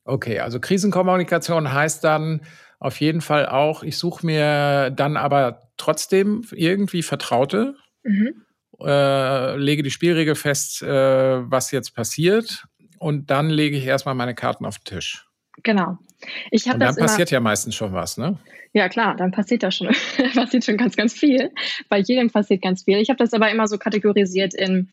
Okay, 0.05 0.39
also 0.39 0.61
Krisenkommunikation 0.61 1.73
heißt 1.73 2.05
dann 2.05 2.43
auf 2.79 3.01
jeden 3.01 3.21
Fall 3.21 3.47
auch, 3.47 3.83
ich 3.83 3.99
suche 3.99 4.25
mir 4.25 4.91
dann 4.91 5.17
aber 5.17 5.71
trotzdem 5.77 6.45
irgendwie 6.53 7.03
Vertraute, 7.03 7.75
mhm. 8.05 8.45
äh, 8.81 9.57
lege 9.57 9.83
die 9.83 9.91
Spielregel 9.91 10.35
fest, 10.35 10.83
äh, 10.83 11.51
was 11.51 11.73
jetzt 11.73 11.95
passiert 11.95 12.67
und 12.99 13.31
dann 13.31 13.51
lege 13.51 13.77
ich 13.77 13.87
erstmal 13.87 14.15
meine 14.15 14.35
Karten 14.35 14.65
auf 14.65 14.79
den 14.79 14.85
Tisch. 14.85 15.27
Genau. 15.63 15.99
Ich 16.51 16.67
und 16.67 16.79
dann 16.79 16.97
passiert 16.97 17.31
ja 17.31 17.41
meistens 17.41 17.75
schon 17.75 17.93
was, 17.93 18.19
ne? 18.19 18.39
Ja, 18.73 18.89
klar, 18.89 19.17
dann 19.17 19.31
passiert 19.31 19.63
da 19.63 19.71
schon, 19.71 19.89
passiert 20.35 20.65
schon 20.65 20.77
ganz, 20.77 20.97
ganz 20.97 21.15
viel. 21.15 21.51
Bei 21.89 21.99
jedem 21.99 22.31
passiert 22.31 22.63
ganz 22.63 22.85
viel. 22.85 22.99
Ich 22.99 23.09
habe 23.09 23.19
das 23.19 23.33
aber 23.33 23.51
immer 23.51 23.67
so 23.69 23.79
kategorisiert 23.79 24.55
in 24.55 24.91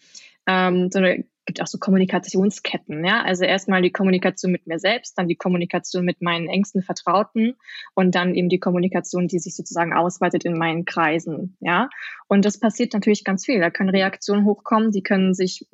ähm, 0.47 0.89
so 0.91 0.99
eine 0.99 1.25
gibt 1.45 1.61
auch 1.61 1.67
so 1.67 1.77
Kommunikationsketten. 1.77 3.03
Ja? 3.05 3.23
Also 3.23 3.43
erstmal 3.43 3.81
die 3.81 3.91
Kommunikation 3.91 4.51
mit 4.51 4.67
mir 4.67 4.79
selbst, 4.79 5.17
dann 5.17 5.27
die 5.27 5.35
Kommunikation 5.35 6.05
mit 6.05 6.21
meinen 6.21 6.47
engsten 6.47 6.81
Vertrauten 6.81 7.55
und 7.95 8.15
dann 8.15 8.35
eben 8.35 8.49
die 8.49 8.59
Kommunikation, 8.59 9.27
die 9.27 9.39
sich 9.39 9.55
sozusagen 9.55 9.93
ausweitet 9.93 10.45
in 10.45 10.57
meinen 10.57 10.85
Kreisen. 10.85 11.57
Ja? 11.59 11.89
Und 12.27 12.45
das 12.45 12.59
passiert 12.59 12.93
natürlich 12.93 13.23
ganz 13.23 13.45
viel. 13.45 13.59
Da 13.59 13.69
können 13.69 13.89
Reaktionen 13.89 14.45
hochkommen, 14.45 14.91
die 14.91 15.03
können 15.03 15.33
sich 15.33 15.67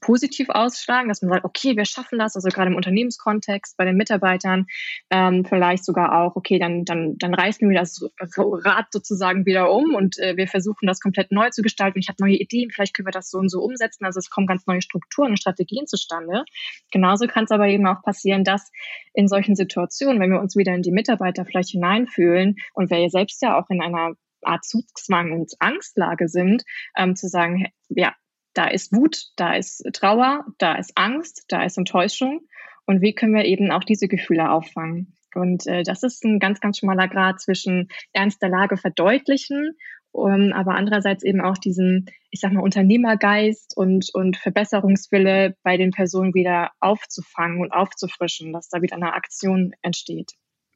positiv 0.00 0.48
ausschlagen, 0.50 1.08
dass 1.08 1.22
man 1.22 1.30
sagt, 1.30 1.44
okay, 1.44 1.76
wir 1.76 1.84
schaffen 1.84 2.18
das, 2.18 2.34
also 2.36 2.48
gerade 2.48 2.70
im 2.70 2.76
Unternehmenskontext, 2.76 3.76
bei 3.76 3.84
den 3.84 3.96
Mitarbeitern, 3.96 4.66
ähm, 5.10 5.44
vielleicht 5.44 5.84
sogar 5.84 6.20
auch, 6.20 6.36
okay, 6.36 6.58
dann, 6.58 6.84
dann, 6.84 7.16
dann 7.18 7.34
reißen 7.34 7.68
wir 7.68 7.78
das 7.78 8.04
Rad 8.36 8.86
sozusagen 8.92 9.46
wieder 9.46 9.72
um 9.72 9.94
und 9.94 10.18
äh, 10.18 10.36
wir 10.36 10.48
versuchen 10.48 10.86
das 10.86 11.00
komplett 11.00 11.32
neu 11.32 11.50
zu 11.50 11.62
gestalten. 11.62 11.98
Ich 11.98 12.08
habe 12.08 12.16
neue 12.20 12.36
Ideen, 12.36 12.70
vielleicht 12.70 12.94
können 12.94 13.06
wir 13.06 13.12
das 13.12 13.30
so 13.30 13.38
und 13.38 13.48
so 13.48 13.60
umsetzen. 13.60 14.04
Also 14.04 14.18
es 14.18 14.30
kommen 14.30 14.46
ganz 14.46 14.66
neue 14.66 14.82
Strukturen 14.82 14.95
Strukturen 14.96 15.30
und 15.30 15.40
Strategien 15.40 15.86
zustande. 15.86 16.44
Genauso 16.90 17.26
kann 17.26 17.44
es 17.44 17.50
aber 17.50 17.68
eben 17.68 17.86
auch 17.86 18.02
passieren, 18.02 18.44
dass 18.44 18.70
in 19.12 19.28
solchen 19.28 19.56
Situationen, 19.56 20.20
wenn 20.20 20.30
wir 20.30 20.40
uns 20.40 20.56
wieder 20.56 20.74
in 20.74 20.82
die 20.82 20.92
Mitarbeiter 20.92 21.44
vielleicht 21.44 21.70
hineinfühlen 21.70 22.56
und 22.74 22.90
wir 22.90 23.08
selbst 23.10 23.42
ja 23.42 23.58
auch 23.58 23.68
in 23.70 23.82
einer 23.82 24.14
Art 24.42 24.64
Zugzwang 24.64 25.32
und 25.32 25.52
Angstlage 25.58 26.28
sind, 26.28 26.64
ähm, 26.96 27.16
zu 27.16 27.28
sagen, 27.28 27.66
ja, 27.88 28.14
da 28.54 28.66
ist 28.68 28.92
Wut, 28.92 29.26
da 29.36 29.54
ist 29.54 29.84
Trauer, 29.92 30.44
da 30.58 30.76
ist 30.76 30.92
Angst, 30.96 31.44
da 31.48 31.64
ist 31.64 31.76
Enttäuschung. 31.76 32.40
Und 32.86 33.02
wie 33.02 33.14
können 33.14 33.34
wir 33.34 33.44
eben 33.44 33.70
auch 33.70 33.84
diese 33.84 34.08
Gefühle 34.08 34.50
auffangen? 34.50 35.14
Und 35.34 35.66
äh, 35.66 35.82
das 35.82 36.02
ist 36.02 36.24
ein 36.24 36.38
ganz, 36.38 36.60
ganz 36.60 36.78
schmaler 36.78 37.08
Grad 37.08 37.40
zwischen 37.40 37.88
Ernst 38.12 38.40
der 38.40 38.48
Lage 38.48 38.78
verdeutlichen 38.78 39.76
um, 40.16 40.52
aber 40.52 40.74
andererseits 40.74 41.22
eben 41.22 41.40
auch 41.40 41.58
diesen, 41.58 42.06
ich 42.30 42.40
sag 42.40 42.52
mal, 42.52 42.62
Unternehmergeist 42.62 43.76
und, 43.76 44.10
und 44.14 44.36
Verbesserungswille 44.36 45.56
bei 45.62 45.76
den 45.76 45.90
Personen 45.90 46.34
wieder 46.34 46.70
aufzufangen 46.80 47.60
und 47.60 47.72
aufzufrischen, 47.72 48.52
dass 48.52 48.68
da 48.68 48.82
wieder 48.82 48.96
eine 48.96 49.14
Aktion 49.14 49.72
entsteht. 49.82 50.32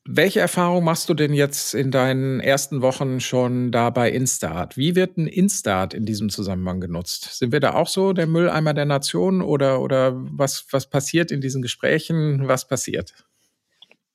Welche 0.06 0.40
Erfahrung 0.40 0.84
machst 0.84 1.08
du 1.08 1.14
denn 1.14 1.34
jetzt 1.34 1.74
in 1.74 1.90
deinen 1.90 2.40
ersten 2.40 2.80
Wochen 2.80 3.20
schon 3.20 3.70
da 3.70 3.90
bei 3.90 4.10
Instart? 4.10 4.76
Wie 4.76 4.96
wird 4.96 5.18
ein 5.18 5.26
Instart 5.26 5.94
in 5.94 6.06
diesem 6.06 6.30
Zusammenhang 6.30 6.80
genutzt? 6.80 7.38
Sind 7.38 7.52
wir 7.52 7.60
da 7.60 7.74
auch 7.74 7.86
so 7.86 8.12
der 8.12 8.26
Mülleimer 8.26 8.72
der 8.72 8.86
Nation 8.86 9.42
oder, 9.42 9.80
oder 9.80 10.14
was, 10.16 10.66
was 10.70 10.88
passiert 10.88 11.30
in 11.30 11.40
diesen 11.40 11.60
Gesprächen? 11.60 12.48
Was 12.48 12.66
passiert? 12.66 13.12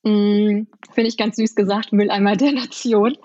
Mm, 0.03 0.63
Finde 0.93 1.07
ich 1.07 1.17
ganz 1.17 1.35
süß 1.35 1.55
gesagt, 1.55 1.93
Mülleimer 1.93 2.35
der 2.35 2.51
Nation. 2.51 3.15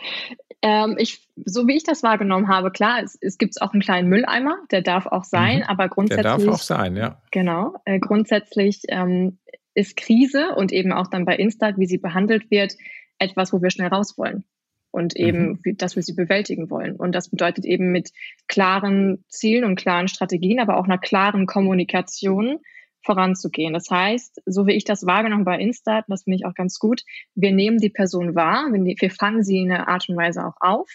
Ähm, 0.62 0.96
ich, 0.98 1.26
so 1.44 1.66
wie 1.66 1.76
ich 1.76 1.84
das 1.84 2.02
wahrgenommen 2.02 2.48
habe, 2.48 2.70
klar, 2.70 3.02
es, 3.02 3.16
es 3.20 3.38
gibt 3.38 3.60
auch 3.62 3.72
einen 3.72 3.80
kleinen 3.80 4.08
Mülleimer, 4.08 4.58
der 4.70 4.82
darf 4.82 5.06
auch 5.06 5.24
sein, 5.24 5.58
mhm. 5.58 5.64
aber 5.64 5.88
grundsätzlich. 5.88 6.22
Der 6.22 6.36
darf 6.36 6.48
auch 6.48 6.62
sein, 6.62 6.96
ja. 6.96 7.20
Genau. 7.30 7.74
Äh, 7.86 7.98
grundsätzlich 7.98 8.82
ähm, 8.88 9.38
ist 9.74 9.96
Krise 9.96 10.54
und 10.54 10.72
eben 10.72 10.92
auch 10.92 11.06
dann 11.06 11.24
bei 11.24 11.36
Instad, 11.36 11.78
wie 11.78 11.86
sie 11.86 11.98
behandelt 11.98 12.50
wird, 12.50 12.74
etwas, 13.18 13.52
wo 13.52 13.62
wir 13.62 13.70
schnell 13.70 13.88
raus 13.88 14.18
wollen 14.18 14.44
und 14.90 15.16
eben, 15.16 15.60
mhm. 15.64 15.76
dass 15.76 15.96
wir 15.96 16.02
sie 16.02 16.14
bewältigen 16.14 16.70
wollen. 16.70 16.96
Und 16.96 17.14
das 17.14 17.30
bedeutet 17.30 17.64
eben 17.64 17.92
mit 17.92 18.10
klaren 18.48 19.24
Zielen 19.28 19.64
und 19.64 19.76
klaren 19.76 20.08
Strategien, 20.08 20.60
aber 20.60 20.76
auch 20.76 20.84
einer 20.84 20.98
klaren 20.98 21.46
Kommunikation 21.46 22.58
voranzugehen. 23.02 23.72
Das 23.72 23.90
heißt, 23.90 24.42
so 24.46 24.66
wie 24.66 24.72
ich 24.72 24.84
das 24.84 25.06
wahrgenommen 25.06 25.44
bei 25.44 25.58
Insta, 25.58 26.04
das 26.08 26.24
finde 26.24 26.36
ich 26.36 26.46
auch 26.46 26.54
ganz 26.54 26.78
gut, 26.78 27.02
wir 27.34 27.52
nehmen 27.52 27.78
die 27.78 27.90
Person 27.90 28.34
wahr, 28.34 28.66
wir 28.70 29.10
fangen 29.10 29.42
sie 29.42 29.58
in 29.58 29.72
einer 29.72 29.88
Art 29.88 30.08
und 30.08 30.16
Weise 30.16 30.44
auch 30.44 30.56
auf, 30.60 30.90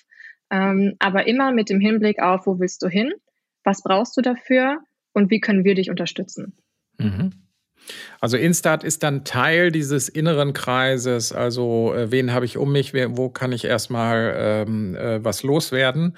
ähm, 0.51 0.95
aber 0.99 1.27
immer 1.27 1.51
mit 1.51 1.69
dem 1.69 1.79
Hinblick 1.79 2.21
auf, 2.21 2.45
wo 2.45 2.59
willst 2.59 2.83
du 2.83 2.87
hin, 2.87 3.11
was 3.63 3.81
brauchst 3.81 4.15
du 4.17 4.21
dafür 4.21 4.79
und 5.13 5.31
wie 5.31 5.39
können 5.39 5.63
wir 5.63 5.75
dich 5.75 5.89
unterstützen. 5.89 6.57
Mhm. 6.99 7.31
Also 8.19 8.37
Instat 8.37 8.83
ist 8.83 9.03
dann 9.03 9.25
Teil 9.25 9.71
dieses 9.71 10.09
inneren 10.09 10.53
Kreises, 10.53 11.31
also 11.31 11.93
äh, 11.93 12.11
wen 12.11 12.33
habe 12.33 12.45
ich 12.45 12.57
um 12.57 12.71
mich, 12.71 12.93
wo 12.93 13.29
kann 13.29 13.51
ich 13.51 13.65
erstmal 13.65 14.33
ähm, 14.37 14.95
äh, 14.95 15.23
was 15.23 15.43
loswerden. 15.43 16.17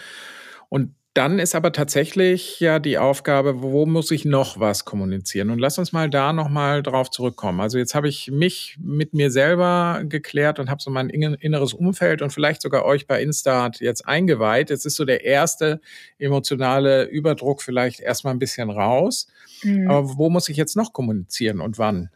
Und 0.69 0.95
dann 1.17 1.39
ist 1.39 1.55
aber 1.55 1.71
tatsächlich 1.71 2.59
ja 2.59 2.77
die 2.77 2.99
Aufgabe, 2.99 3.63
wo 3.63 3.87
muss 3.87 4.11
ich 4.11 4.23
noch 4.23 4.59
was 4.59 4.85
kommunizieren? 4.85 5.49
Und 5.49 5.57
lass 5.57 5.79
uns 5.79 5.91
mal 5.91 6.11
da 6.11 6.31
nochmal 6.31 6.83
drauf 6.83 7.09
zurückkommen. 7.09 7.59
Also 7.59 7.79
jetzt 7.79 7.95
habe 7.95 8.07
ich 8.07 8.29
mich 8.29 8.77
mit 8.79 9.15
mir 9.15 9.31
selber 9.31 10.03
geklärt 10.03 10.59
und 10.59 10.69
habe 10.69 10.79
so 10.79 10.91
mein 10.91 11.09
inneres 11.09 11.73
Umfeld 11.73 12.21
und 12.21 12.31
vielleicht 12.31 12.61
sogar 12.61 12.85
euch 12.85 13.07
bei 13.07 13.21
Instart 13.21 13.79
jetzt 13.79 14.07
eingeweiht. 14.07 14.69
Jetzt 14.69 14.85
ist 14.85 14.95
so 14.95 15.05
der 15.05 15.25
erste 15.25 15.81
emotionale 16.19 17.05
Überdruck 17.05 17.63
vielleicht 17.63 17.99
erstmal 17.99 18.35
ein 18.35 18.39
bisschen 18.39 18.69
raus. 18.69 19.27
Mhm. 19.63 19.89
Aber 19.89 20.17
wo 20.17 20.29
muss 20.29 20.49
ich 20.49 20.57
jetzt 20.57 20.75
noch 20.75 20.93
kommunizieren 20.93 21.61
und 21.61 21.79
wann? 21.79 22.11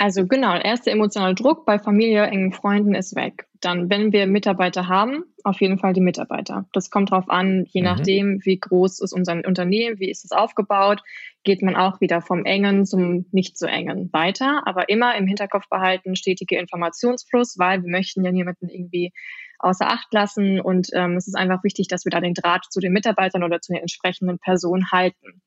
Also 0.00 0.26
genau, 0.28 0.56
erster 0.56 0.92
emotionaler 0.92 1.34
Druck 1.34 1.66
bei 1.66 1.80
Familie, 1.80 2.22
engen 2.22 2.52
Freunden 2.52 2.94
ist 2.94 3.16
weg. 3.16 3.48
Dann, 3.60 3.90
wenn 3.90 4.12
wir 4.12 4.28
Mitarbeiter 4.28 4.86
haben, 4.86 5.24
auf 5.42 5.60
jeden 5.60 5.78
Fall 5.78 5.92
die 5.92 6.00
Mitarbeiter. 6.00 6.68
Das 6.72 6.90
kommt 6.90 7.10
darauf 7.10 7.28
an, 7.28 7.66
je 7.68 7.80
mhm. 7.80 7.84
nachdem, 7.84 8.40
wie 8.44 8.60
groß 8.60 9.00
ist 9.00 9.12
unser 9.12 9.44
Unternehmen, 9.44 9.98
wie 9.98 10.08
ist 10.08 10.24
es 10.24 10.30
aufgebaut, 10.30 11.02
geht 11.42 11.62
man 11.62 11.74
auch 11.74 12.00
wieder 12.00 12.22
vom 12.22 12.44
engen 12.44 12.86
zum 12.86 13.26
nicht 13.32 13.58
so 13.58 13.66
engen 13.66 14.12
weiter. 14.12 14.62
Aber 14.66 14.88
immer 14.88 15.16
im 15.16 15.26
Hinterkopf 15.26 15.68
behalten, 15.68 16.14
stetiger 16.14 16.60
Informationsfluss, 16.60 17.58
weil 17.58 17.82
wir 17.82 17.90
möchten 17.90 18.24
ja 18.24 18.30
niemanden 18.30 18.68
irgendwie 18.68 19.12
außer 19.58 19.88
Acht 19.88 20.12
lassen. 20.12 20.60
Und 20.60 20.90
ähm, 20.92 21.16
es 21.16 21.26
ist 21.26 21.34
einfach 21.34 21.64
wichtig, 21.64 21.88
dass 21.88 22.04
wir 22.04 22.10
da 22.10 22.20
den 22.20 22.34
Draht 22.34 22.66
zu 22.70 22.78
den 22.78 22.92
Mitarbeitern 22.92 23.42
oder 23.42 23.60
zu 23.60 23.72
den 23.72 23.80
entsprechenden 23.80 24.38
Personen 24.38 24.92
halten. 24.92 25.42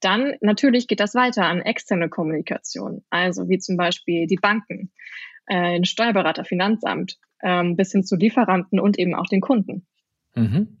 Dann 0.00 0.34
natürlich 0.40 0.88
geht 0.88 1.00
das 1.00 1.14
weiter 1.14 1.46
an 1.46 1.60
externe 1.60 2.08
Kommunikation, 2.08 3.02
also 3.10 3.48
wie 3.48 3.58
zum 3.58 3.76
Beispiel 3.76 4.26
die 4.26 4.36
Banken, 4.36 4.90
äh, 5.46 5.72
den 5.72 5.84
Steuerberater, 5.84 6.44
Finanzamt, 6.44 7.18
ähm, 7.42 7.76
bis 7.76 7.92
hin 7.92 8.04
zu 8.04 8.16
Lieferanten 8.16 8.80
und 8.80 8.98
eben 8.98 9.14
auch 9.14 9.26
den 9.26 9.40
Kunden. 9.40 9.86
Mhm. 10.34 10.78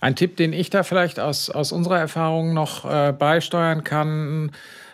Ein 0.00 0.16
Tipp, 0.16 0.36
den 0.36 0.52
ich 0.52 0.70
da 0.70 0.82
vielleicht 0.82 1.20
aus, 1.20 1.50
aus 1.50 1.72
unserer 1.72 1.98
Erfahrung 1.98 2.54
noch 2.54 2.90
äh, 2.90 3.12
beisteuern 3.12 3.84
kann, 3.84 4.52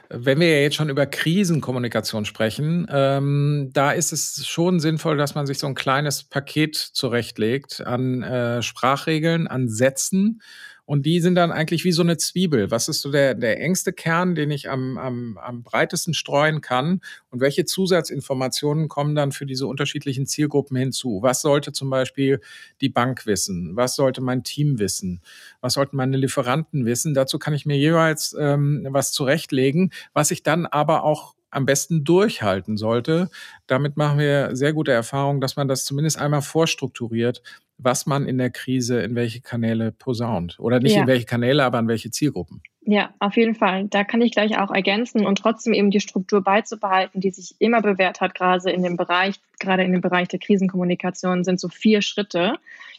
wenn 0.09 0.39
wir 0.39 0.49
ja 0.49 0.63
jetzt 0.63 0.77
schon 0.77 0.89
über 0.89 1.07
Krisenkommunikation 1.07 2.25
sprechen, 2.25 2.87
ähm, 2.91 3.71
da 3.73 3.93
ist 3.93 4.13
es 4.13 4.47
schon 4.47 4.79
sinnvoll, 4.79 5.17
dass 5.17 5.35
man 5.35 5.47
sich 5.47 5.59
so 5.59 5.67
ein 5.67 5.75
kleines 5.75 6.25
Paket 6.25 6.77
zurechtlegt 6.77 7.85
an 7.85 8.23
äh, 8.23 8.63
Sprachregeln, 8.63 9.49
an 9.49 9.69
Sätzen 9.69 10.43
und 10.87 11.05
die 11.05 11.21
sind 11.21 11.35
dann 11.35 11.51
eigentlich 11.51 11.85
wie 11.85 11.93
so 11.93 12.03
eine 12.03 12.17
Zwiebel. 12.17 12.71
Was 12.71 12.89
ist 12.89 13.03
so 13.03 13.11
der, 13.11 13.35
der 13.35 13.61
engste 13.61 13.93
Kern, 13.93 14.37
den 14.37 14.53
ich 14.53 14.71
am, 14.71 14.97
am, 14.99 15.37
am 15.37 15.63
breitesten 15.65 16.15
streuen 16.15 16.61
kann? 16.61 17.01
Und 17.31 17.41
welche 17.41 17.65
Zusatzinformationen 17.65 18.89
kommen 18.89 19.17
dann 19.17 19.33
für 19.33 19.47
diese 19.47 19.67
unterschiedlichen 19.67 20.27
Zielgruppen 20.27 20.77
hinzu? 20.77 21.19
Was 21.23 21.43
sollte 21.43 21.73
zum 21.73 21.91
Beispiel 21.91 22.41
die 22.81 22.89
Bank 22.89 23.27
wissen? 23.27 23.75
Was 23.75 23.97
sollte 23.97 24.21
mein 24.21 24.45
Team 24.45 24.79
wissen? 24.79 25.21
Was 25.61 25.75
sollten 25.75 25.97
meine 25.97 26.17
Lieferanten 26.17 26.87
wissen? 26.87 27.15
Dazu 27.15 27.41
kann 27.41 27.53
ich 27.53 27.67
mir 27.67 27.77
jeweils 27.77 28.35
ähm, 28.39 28.87
was 28.91 29.11
zurechtlegen, 29.11 29.93
was 30.13 30.31
ich 30.31 30.45
dann 30.45 30.67
aber 30.67 31.03
auch 31.03 31.35
am 31.51 31.65
besten 31.65 32.05
durchhalten 32.05 32.77
sollte. 32.77 33.31
Damit 33.67 33.97
machen 33.97 34.19
wir 34.19 34.55
sehr 34.55 34.73
gute 34.73 34.93
Erfahrungen, 34.93 35.41
dass 35.41 35.57
man 35.57 35.69
das 35.69 35.85
zumindest 35.85 36.19
einmal 36.19 36.43
vorstrukturiert, 36.43 37.43
was 37.79 38.07
man 38.07 38.27
in 38.27 38.39
der 38.39 38.51
Krise 38.51 39.01
in 39.01 39.15
welche 39.15 39.41
Kanäle 39.41 39.93
posaunt. 39.93 40.59
Oder 40.59 40.81
nicht 40.81 40.95
ja. 40.95 41.03
in 41.03 41.07
welche 41.07 41.27
Kanäle, 41.27 41.65
aber 41.65 41.79
an 41.79 41.89
welche 41.89 42.11
Zielgruppen. 42.11 42.63
Ja, 42.89 43.13
auf 43.19 43.37
jeden 43.37 43.57
Fall. 43.57 43.89
Da 43.89 44.05
kann 44.05 44.23
ich 44.23 44.31
gleich 44.31 44.59
auch 44.59 44.71
ergänzen 44.71 45.27
und 45.27 45.39
trotzdem 45.39 45.73
eben 45.73 45.91
die 45.91 46.01
Struktur 46.01 46.43
beizubehalten, 46.43 47.21
die 47.21 47.31
sich 47.31 47.57
immer 47.59 47.83
bewährt 47.83 48.21
hat, 48.21 48.35
gerade 48.37 48.71
in 48.71 48.85
dem 48.85 48.97
Bereich, 48.97 49.41
gerade 49.59 49.83
in 49.83 49.91
dem 49.91 50.01
Bereich 50.01 50.29
der 50.29 50.39
Krisenkommunikation, 50.39 51.43
sind 51.43 51.59
so 51.59 51.69
vier 51.69 52.01
Schritte. 52.01 52.55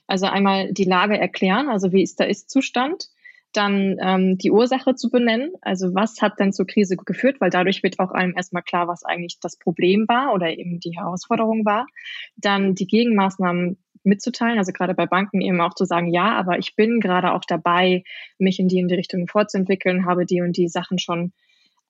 Also 0.05 0.25
einmal 0.25 0.73
die 0.73 0.83
Lage 0.83 1.17
erklären, 1.17 1.69
also 1.69 1.93
wie 1.93 2.03
ist 2.03 2.19
der 2.19 2.27
Ist-Zustand, 2.27 3.07
dann 3.53 3.97
ähm, 4.01 4.37
die 4.37 4.51
Ursache 4.51 4.95
zu 4.95 5.09
benennen, 5.09 5.53
also 5.61 5.95
was 5.95 6.21
hat 6.21 6.39
denn 6.39 6.53
zur 6.53 6.67
Krise 6.67 6.97
geführt, 6.97 7.39
weil 7.39 7.49
dadurch 7.49 7.81
wird 7.81 7.97
auch 7.99 8.11
einem 8.11 8.33
erstmal 8.35 8.63
klar, 8.63 8.87
was 8.87 9.03
eigentlich 9.03 9.39
das 9.39 9.57
Problem 9.57 10.05
war 10.07 10.33
oder 10.33 10.49
eben 10.49 10.79
die 10.79 10.95
Herausforderung 10.95 11.65
war. 11.65 11.87
Dann 12.35 12.75
die 12.75 12.87
Gegenmaßnahmen 12.87 13.77
mitzuteilen, 14.07 14.57
also 14.57 14.71
gerade 14.71 14.93
bei 14.93 15.05
Banken 15.05 15.41
eben 15.41 15.61
auch 15.61 15.75
zu 15.75 15.85
sagen, 15.85 16.07
ja, 16.07 16.35
aber 16.37 16.57
ich 16.57 16.75
bin 16.75 16.99
gerade 16.99 17.33
auch 17.33 17.43
dabei, 17.47 18.03
mich 18.39 18.59
in 18.59 18.67
die 18.67 18.79
in 18.79 18.87
die 18.87 18.95
Richtung 18.95 19.27
vorzuentwickeln, 19.27 20.05
habe 20.05 20.25
die 20.25 20.41
und 20.41 20.57
die 20.57 20.67
Sachen 20.67 20.97
schon 20.97 21.33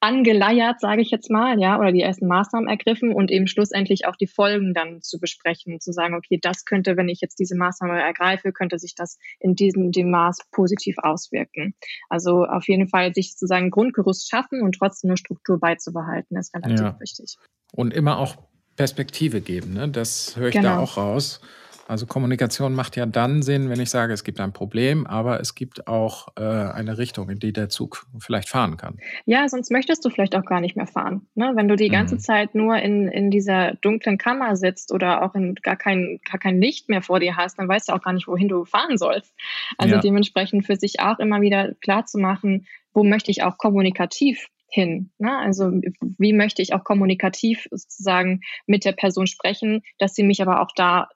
angeleiert, 0.00 0.80
sage 0.80 1.02
ich 1.02 1.10
jetzt 1.10 1.30
mal, 1.30 1.58
ja, 1.58 1.78
oder 1.78 1.90
die 1.90 2.02
ersten 2.02 2.28
Maßnahmen 2.28 2.68
ergriffen 2.68 3.12
und 3.12 3.30
eben 3.30 3.48
schlussendlich 3.48 4.06
auch 4.06 4.14
die 4.14 4.28
Folgen 4.28 4.72
dann 4.72 5.02
zu 5.02 5.18
besprechen, 5.18 5.80
zu 5.80 5.92
sagen, 5.92 6.14
okay, 6.14 6.38
das 6.40 6.64
könnte, 6.64 6.96
wenn 6.96 7.08
ich 7.08 7.20
jetzt 7.20 7.38
diese 7.38 7.56
Maßnahme 7.56 8.00
ergreife, 8.00 8.52
könnte 8.52 8.78
sich 8.78 8.94
das 8.94 9.18
in 9.40 9.56
diesem 9.56 9.90
dem 9.90 10.10
Maß 10.10 10.38
positiv 10.52 10.96
auswirken. 10.98 11.74
Also 12.08 12.44
auf 12.44 12.68
jeden 12.68 12.88
Fall 12.88 13.12
sich 13.12 13.32
sozusagen 13.32 13.70
Grundgerüst 13.70 14.30
schaffen 14.30 14.62
und 14.62 14.76
trotzdem 14.78 15.10
eine 15.10 15.16
Struktur 15.16 15.58
beizubehalten, 15.58 16.36
ist 16.36 16.54
relativ 16.54 16.80
ja. 16.80 17.00
wichtig. 17.00 17.36
Und 17.72 17.92
immer 17.92 18.18
auch 18.18 18.36
Perspektive 18.76 19.40
geben, 19.40 19.72
ne? 19.72 19.88
Das 19.88 20.36
höre 20.36 20.48
ich 20.48 20.54
genau. 20.54 20.76
da 20.76 20.78
auch 20.78 20.96
raus. 20.96 21.40
Also 21.88 22.04
Kommunikation 22.04 22.74
macht 22.74 22.96
ja 22.96 23.06
dann 23.06 23.42
Sinn, 23.42 23.70
wenn 23.70 23.80
ich 23.80 23.88
sage, 23.88 24.12
es 24.12 24.22
gibt 24.22 24.40
ein 24.40 24.52
Problem, 24.52 25.06
aber 25.06 25.40
es 25.40 25.54
gibt 25.54 25.88
auch 25.88 26.28
äh, 26.36 26.42
eine 26.42 26.98
Richtung, 26.98 27.30
in 27.30 27.38
die 27.38 27.54
der 27.54 27.70
Zug 27.70 28.06
vielleicht 28.18 28.50
fahren 28.50 28.76
kann. 28.76 28.98
Ja, 29.24 29.48
sonst 29.48 29.70
möchtest 29.70 30.04
du 30.04 30.10
vielleicht 30.10 30.36
auch 30.36 30.44
gar 30.44 30.60
nicht 30.60 30.76
mehr 30.76 30.86
fahren. 30.86 31.26
Ne? 31.34 31.52
Wenn 31.54 31.66
du 31.66 31.76
die 31.76 31.88
ganze 31.88 32.16
mhm. 32.16 32.20
Zeit 32.20 32.54
nur 32.54 32.76
in, 32.76 33.08
in 33.08 33.30
dieser 33.30 33.72
dunklen 33.76 34.18
Kammer 34.18 34.54
sitzt 34.56 34.92
oder 34.92 35.22
auch 35.22 35.34
in 35.34 35.54
gar 35.54 35.76
kein, 35.76 36.20
gar 36.30 36.38
kein 36.38 36.60
Licht 36.60 36.90
mehr 36.90 37.00
vor 37.00 37.20
dir 37.20 37.36
hast, 37.36 37.58
dann 37.58 37.68
weißt 37.68 37.88
du 37.88 37.94
auch 37.94 38.02
gar 38.02 38.12
nicht, 38.12 38.28
wohin 38.28 38.48
du 38.48 38.66
fahren 38.66 38.98
sollst. 38.98 39.32
Also 39.78 39.94
ja. 39.94 40.00
dementsprechend 40.02 40.66
für 40.66 40.76
sich 40.76 41.00
auch 41.00 41.18
immer 41.18 41.40
wieder 41.40 41.72
klar 41.80 42.04
zu 42.04 42.18
machen, 42.18 42.66
wo 42.92 43.02
möchte 43.02 43.30
ich 43.30 43.42
auch 43.42 43.56
kommunikativ 43.56 44.48
hin. 44.70 45.10
Ne? 45.18 45.36
Also 45.38 45.70
wie 46.18 46.34
möchte 46.34 46.60
ich 46.60 46.74
auch 46.74 46.84
kommunikativ 46.84 47.66
sozusagen 47.70 48.42
mit 48.66 48.84
der 48.84 48.92
Person 48.92 49.26
sprechen, 49.26 49.82
dass 49.98 50.14
sie 50.14 50.22
mich 50.22 50.42
aber 50.42 50.60
auch 50.60 50.70
da 50.76 51.08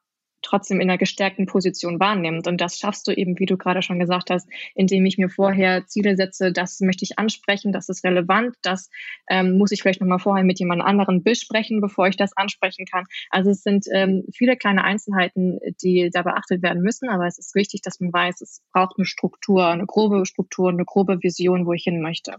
trotzdem 0.42 0.80
in 0.80 0.90
einer 0.90 0.98
gestärkten 0.98 1.46
Position 1.46 2.00
wahrnimmt. 2.00 2.46
Und 2.46 2.60
das 2.60 2.78
schaffst 2.78 3.06
du 3.08 3.12
eben, 3.12 3.38
wie 3.38 3.46
du 3.46 3.56
gerade 3.56 3.82
schon 3.82 3.98
gesagt 3.98 4.30
hast, 4.30 4.48
indem 4.74 5.06
ich 5.06 5.18
mir 5.18 5.28
vorher 5.28 5.86
Ziele 5.86 6.16
setze, 6.16 6.52
das 6.52 6.80
möchte 6.80 7.04
ich 7.04 7.18
ansprechen, 7.18 7.72
das 7.72 7.88
ist 7.88 8.04
relevant, 8.04 8.56
das 8.62 8.90
ähm, 9.28 9.56
muss 9.58 9.72
ich 9.72 9.82
vielleicht 9.82 10.00
nochmal 10.00 10.18
vorher 10.18 10.44
mit 10.44 10.58
jemand 10.58 10.82
anderen 10.82 11.22
besprechen, 11.22 11.80
bevor 11.80 12.08
ich 12.08 12.16
das 12.16 12.36
ansprechen 12.36 12.86
kann. 12.86 13.04
Also 13.30 13.50
es 13.50 13.62
sind 13.62 13.86
ähm, 13.92 14.24
viele 14.34 14.56
kleine 14.56 14.84
Einzelheiten, 14.84 15.58
die 15.82 16.10
da 16.12 16.22
beachtet 16.22 16.62
werden 16.62 16.82
müssen, 16.82 17.08
aber 17.08 17.26
es 17.26 17.38
ist 17.38 17.54
wichtig, 17.54 17.82
dass 17.82 18.00
man 18.00 18.12
weiß, 18.12 18.40
es 18.40 18.62
braucht 18.72 18.96
eine 18.98 19.06
Struktur, 19.06 19.66
eine 19.66 19.86
grobe 19.86 20.26
Struktur, 20.26 20.70
eine 20.70 20.84
grobe 20.84 21.22
Vision, 21.22 21.66
wo 21.66 21.72
ich 21.72 21.84
hin 21.84 22.00
möchte. 22.02 22.36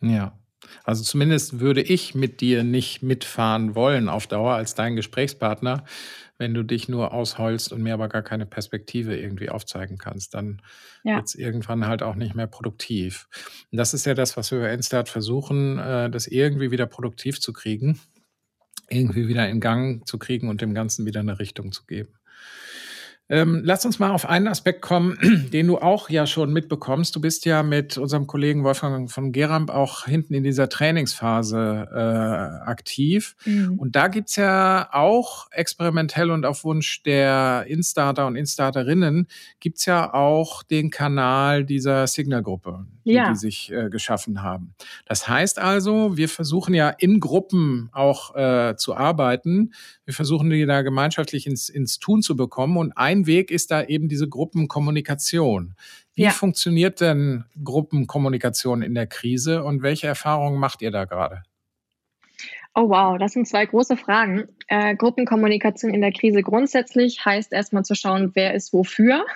Ja. 0.00 0.36
Also 0.84 1.02
zumindest 1.02 1.60
würde 1.60 1.82
ich 1.82 2.14
mit 2.14 2.40
dir 2.40 2.64
nicht 2.64 3.02
mitfahren 3.02 3.74
wollen 3.74 4.08
auf 4.08 4.26
Dauer 4.26 4.54
als 4.54 4.74
dein 4.74 4.96
Gesprächspartner, 4.96 5.84
wenn 6.38 6.54
du 6.54 6.64
dich 6.64 6.88
nur 6.88 7.12
ausheulst 7.12 7.72
und 7.72 7.82
mir 7.82 7.94
aber 7.94 8.08
gar 8.08 8.22
keine 8.22 8.46
Perspektive 8.46 9.16
irgendwie 9.16 9.48
aufzeigen 9.48 9.98
kannst, 9.98 10.34
dann 10.34 10.60
ja. 11.04 11.16
wird 11.16 11.26
es 11.26 11.34
irgendwann 11.34 11.86
halt 11.86 12.02
auch 12.02 12.16
nicht 12.16 12.34
mehr 12.34 12.48
produktiv. 12.48 13.28
Und 13.70 13.78
das 13.78 13.94
ist 13.94 14.06
ja 14.06 14.14
das, 14.14 14.36
was 14.36 14.50
wir 14.50 14.60
bei 14.60 14.68
Enstart 14.68 15.08
versuchen, 15.08 15.78
äh, 15.78 16.10
das 16.10 16.26
irgendwie 16.26 16.70
wieder 16.70 16.86
produktiv 16.86 17.40
zu 17.40 17.52
kriegen, 17.52 18.00
irgendwie 18.88 19.28
wieder 19.28 19.48
in 19.48 19.60
Gang 19.60 20.06
zu 20.06 20.18
kriegen 20.18 20.48
und 20.48 20.60
dem 20.60 20.74
Ganzen 20.74 21.06
wieder 21.06 21.20
eine 21.20 21.38
Richtung 21.38 21.70
zu 21.72 21.86
geben. 21.86 22.14
Ähm, 23.28 23.62
lass 23.64 23.86
uns 23.86 23.98
mal 23.98 24.10
auf 24.10 24.28
einen 24.28 24.46
Aspekt 24.46 24.82
kommen, 24.82 25.16
den 25.52 25.66
du 25.66 25.78
auch 25.78 26.10
ja 26.10 26.26
schon 26.26 26.52
mitbekommst. 26.52 27.16
Du 27.16 27.20
bist 27.20 27.46
ja 27.46 27.62
mit 27.62 27.96
unserem 27.96 28.26
Kollegen 28.26 28.62
Wolfgang 28.62 29.10
von 29.10 29.32
Geramp 29.32 29.70
auch 29.70 30.04
hinten 30.04 30.34
in 30.34 30.42
dieser 30.42 30.68
Trainingsphase 30.68 31.88
äh, 31.90 32.68
aktiv. 32.68 33.34
Mhm. 33.46 33.78
Und 33.78 33.96
da 33.96 34.08
gibt's 34.08 34.36
ja 34.36 34.88
auch 34.92 35.46
experimentell 35.50 36.30
und 36.30 36.44
auf 36.44 36.64
Wunsch 36.64 37.02
der 37.04 37.64
Instarter 37.68 38.26
und 38.26 38.36
Instarterinnen 38.36 39.28
gibt's 39.60 39.86
ja 39.86 40.12
auch 40.12 40.62
den 40.62 40.90
Kanal 40.90 41.64
dieser 41.64 42.06
Signal-Gruppe, 42.06 42.86
die, 43.06 43.12
ja. 43.12 43.30
die 43.30 43.36
sich 43.36 43.72
äh, 43.72 43.88
geschaffen 43.88 44.42
haben. 44.42 44.74
Das 45.06 45.26
heißt 45.28 45.58
also, 45.58 46.16
wir 46.16 46.28
versuchen 46.28 46.74
ja 46.74 46.90
in 46.90 47.20
Gruppen 47.20 47.88
auch 47.92 48.34
äh, 48.34 48.74
zu 48.76 48.94
arbeiten. 48.94 49.72
Wir 50.04 50.12
versuchen 50.12 50.50
die 50.50 50.66
da 50.66 50.82
gemeinschaftlich 50.82 51.46
ins, 51.46 51.68
ins 51.68 51.98
Tun 51.98 52.20
zu 52.20 52.36
bekommen. 52.36 52.76
Und 52.76 52.92
ein 52.96 53.11
Weg 53.26 53.50
ist 53.50 53.70
da 53.70 53.82
eben 53.84 54.08
diese 54.08 54.28
Gruppenkommunikation. 54.28 55.74
Wie 56.14 56.24
ja. 56.24 56.30
funktioniert 56.30 57.00
denn 57.00 57.44
Gruppenkommunikation 57.62 58.82
in 58.82 58.94
der 58.94 59.06
Krise 59.06 59.62
und 59.64 59.82
welche 59.82 60.06
Erfahrungen 60.06 60.58
macht 60.58 60.82
ihr 60.82 60.90
da 60.90 61.04
gerade? 61.04 61.42
Oh 62.74 62.88
wow, 62.88 63.18
das 63.18 63.32
sind 63.32 63.46
zwei 63.46 63.66
große 63.66 63.98
Fragen. 63.98 64.48
Äh, 64.66 64.96
Gruppenkommunikation 64.96 65.92
in 65.92 66.00
der 66.00 66.12
Krise 66.12 66.42
grundsätzlich 66.42 67.22
heißt 67.22 67.52
erstmal 67.52 67.84
zu 67.84 67.94
schauen, 67.94 68.30
wer 68.34 68.54
ist 68.54 68.72
wofür, 68.72 69.26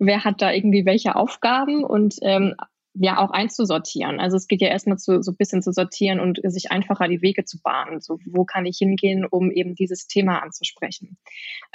wer 0.00 0.24
hat 0.24 0.42
da 0.42 0.52
irgendwie 0.52 0.84
welche 0.84 1.14
Aufgaben 1.14 1.84
und 1.84 2.16
ähm, 2.22 2.56
ja 2.94 3.18
auch 3.18 3.30
einzusortieren. 3.30 4.18
Also 4.18 4.36
es 4.36 4.48
geht 4.48 4.60
ja 4.60 4.68
erstmal 4.68 4.98
zu, 4.98 5.22
so 5.22 5.30
ein 5.30 5.36
bisschen 5.36 5.62
zu 5.62 5.72
sortieren 5.72 6.18
und 6.18 6.40
sich 6.42 6.72
einfacher 6.72 7.06
die 7.06 7.22
Wege 7.22 7.44
zu 7.44 7.60
bahnen. 7.62 8.00
So, 8.00 8.18
wo 8.26 8.44
kann 8.44 8.66
ich 8.66 8.78
hingehen, 8.78 9.24
um 9.24 9.52
eben 9.52 9.76
dieses 9.76 10.08
Thema 10.08 10.42
anzusprechen? 10.42 11.16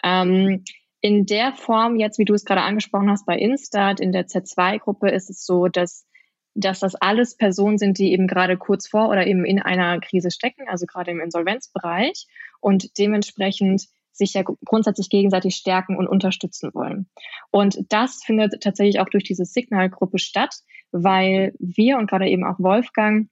Ähm, 0.03 0.65
in 1.05 1.27
der 1.27 1.53
Form 1.53 1.97
jetzt, 1.97 2.17
wie 2.17 2.25
du 2.25 2.33
es 2.33 2.45
gerade 2.45 2.63
angesprochen 2.63 3.11
hast, 3.11 3.27
bei 3.27 3.37
Instart, 3.37 3.99
in 3.99 4.11
der 4.11 4.25
Z2-Gruppe 4.25 5.11
ist 5.11 5.29
es 5.29 5.45
so, 5.45 5.67
dass, 5.67 6.07
dass 6.55 6.79
das 6.79 6.95
alles 6.95 7.37
Personen 7.37 7.77
sind, 7.77 7.99
die 7.99 8.11
eben 8.11 8.25
gerade 8.25 8.57
kurz 8.57 8.87
vor 8.87 9.09
oder 9.09 9.27
eben 9.27 9.45
in 9.45 9.61
einer 9.61 9.99
Krise 9.99 10.31
stecken, 10.31 10.67
also 10.67 10.87
gerade 10.87 11.11
im 11.11 11.19
Insolvenzbereich 11.19 12.25
und 12.59 12.97
dementsprechend 12.97 13.85
sich 14.13 14.33
ja 14.33 14.41
grundsätzlich 14.41 15.11
gegenseitig 15.11 15.55
stärken 15.55 15.95
und 15.95 16.07
unterstützen 16.07 16.71
wollen. 16.73 17.07
Und 17.51 17.77
das 17.89 18.23
findet 18.25 18.63
tatsächlich 18.63 18.99
auch 18.99 19.09
durch 19.09 19.25
diese 19.25 19.45
Signalgruppe 19.45 20.17
statt, 20.17 20.55
weil 20.91 21.53
wir 21.59 21.99
und 21.99 22.09
gerade 22.09 22.27
eben 22.27 22.45
auch 22.45 22.57
Wolfgang 22.57 23.29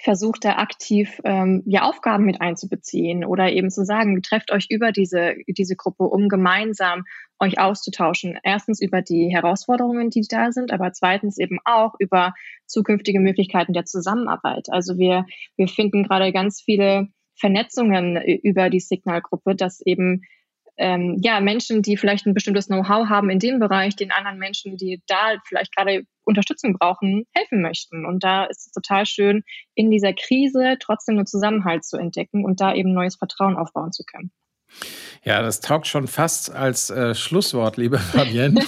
versucht 0.00 0.44
da 0.44 0.56
aktiv 0.56 1.20
ähm, 1.24 1.62
ja 1.66 1.82
Aufgaben 1.82 2.24
mit 2.24 2.40
einzubeziehen 2.40 3.24
oder 3.24 3.50
eben 3.50 3.70
zu 3.70 3.84
sagen, 3.84 4.22
trefft 4.22 4.52
euch 4.52 4.66
über 4.70 4.92
diese, 4.92 5.34
diese 5.48 5.76
Gruppe, 5.76 6.04
um 6.04 6.28
gemeinsam 6.28 7.04
euch 7.40 7.58
auszutauschen. 7.58 8.38
Erstens 8.42 8.80
über 8.80 9.02
die 9.02 9.28
Herausforderungen, 9.32 10.10
die 10.10 10.22
da 10.28 10.52
sind, 10.52 10.72
aber 10.72 10.92
zweitens 10.92 11.38
eben 11.38 11.58
auch 11.64 11.94
über 11.98 12.34
zukünftige 12.66 13.20
Möglichkeiten 13.20 13.72
der 13.72 13.84
Zusammenarbeit. 13.84 14.68
Also 14.70 14.98
wir, 14.98 15.26
wir 15.56 15.68
finden 15.68 16.04
gerade 16.04 16.32
ganz 16.32 16.60
viele 16.60 17.08
Vernetzungen 17.34 18.16
über 18.42 18.68
die 18.68 18.80
Signalgruppe, 18.80 19.54
dass 19.54 19.80
eben 19.80 20.22
ähm, 20.78 21.18
ja, 21.22 21.40
Menschen, 21.40 21.82
die 21.82 21.96
vielleicht 21.96 22.26
ein 22.26 22.34
bestimmtes 22.34 22.66
Know-how 22.66 23.08
haben 23.08 23.30
in 23.30 23.38
dem 23.38 23.58
Bereich, 23.58 23.96
den 23.96 24.12
anderen 24.12 24.38
Menschen, 24.38 24.76
die 24.76 25.02
da 25.06 25.36
vielleicht 25.46 25.74
gerade 25.74 26.04
Unterstützung 26.24 26.74
brauchen, 26.78 27.24
helfen 27.34 27.62
möchten. 27.62 28.06
Und 28.06 28.22
da 28.22 28.44
ist 28.44 28.66
es 28.66 28.72
total 28.72 29.04
schön, 29.04 29.42
in 29.74 29.90
dieser 29.90 30.12
Krise 30.12 30.76
trotzdem 30.80 31.16
einen 31.16 31.26
Zusammenhalt 31.26 31.84
zu 31.84 31.96
entdecken 31.96 32.44
und 32.44 32.60
da 32.60 32.74
eben 32.74 32.92
neues 32.92 33.16
Vertrauen 33.16 33.56
aufbauen 33.56 33.92
zu 33.92 34.04
können. 34.04 34.30
Ja, 35.24 35.42
das 35.42 35.60
taugt 35.60 35.86
schon 35.86 36.06
fast 36.06 36.54
als 36.54 36.90
äh, 36.90 37.14
Schlusswort, 37.14 37.76
liebe 37.76 37.98
Fabienne. 37.98 38.60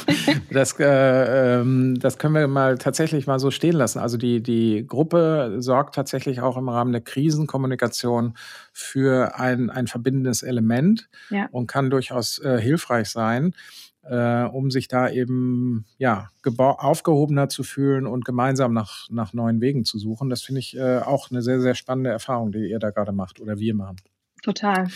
das, 0.51 0.79
äh, 0.79 1.61
ähm, 1.61 1.99
das 1.99 2.19
können 2.19 2.35
wir 2.35 2.47
mal 2.49 2.79
tatsächlich 2.79 3.27
mal 3.27 3.39
so 3.39 3.51
stehen 3.51 3.75
lassen. 3.75 3.99
Also 3.99 4.17
die, 4.17 4.43
die 4.43 4.85
Gruppe 4.87 5.57
sorgt 5.59 5.95
tatsächlich 5.95 6.41
auch 6.41 6.57
im 6.57 6.69
Rahmen 6.69 6.93
der 6.93 7.01
Krisenkommunikation 7.01 8.35
für 8.73 9.39
ein, 9.39 9.71
ein 9.71 9.87
verbindendes 9.87 10.43
Element 10.43 11.09
ja. 11.31 11.49
und 11.53 11.67
kann 11.67 11.91
durchaus 11.91 12.39
äh, 12.41 12.61
hilfreich 12.61 13.09
sein. 13.09 13.55
Äh, 14.03 14.45
um 14.45 14.71
sich 14.71 14.89
da 14.89 15.11
eben 15.11 15.85
ja 15.99 16.31
aufgehobener 16.57 17.51
zu 17.51 17.63
fühlen 17.63 18.07
und 18.07 18.25
gemeinsam 18.25 18.73
nach, 18.73 19.07
nach 19.11 19.35
neuen 19.35 19.61
Wegen 19.61 19.85
zu 19.85 19.99
suchen. 19.99 20.31
Das 20.31 20.41
finde 20.41 20.61
ich 20.61 20.75
äh, 20.75 21.01
auch 21.01 21.31
eine 21.31 21.43
sehr, 21.43 21.61
sehr 21.61 21.75
spannende 21.75 22.09
Erfahrung, 22.09 22.51
die 22.51 22.71
ihr 22.71 22.79
da 22.79 22.91
gerade 22.91 23.13
macht 23.13 23.41
oder 23.41 23.59
wir 23.59 23.75
machen. 23.75 23.97
Total. 24.43 24.89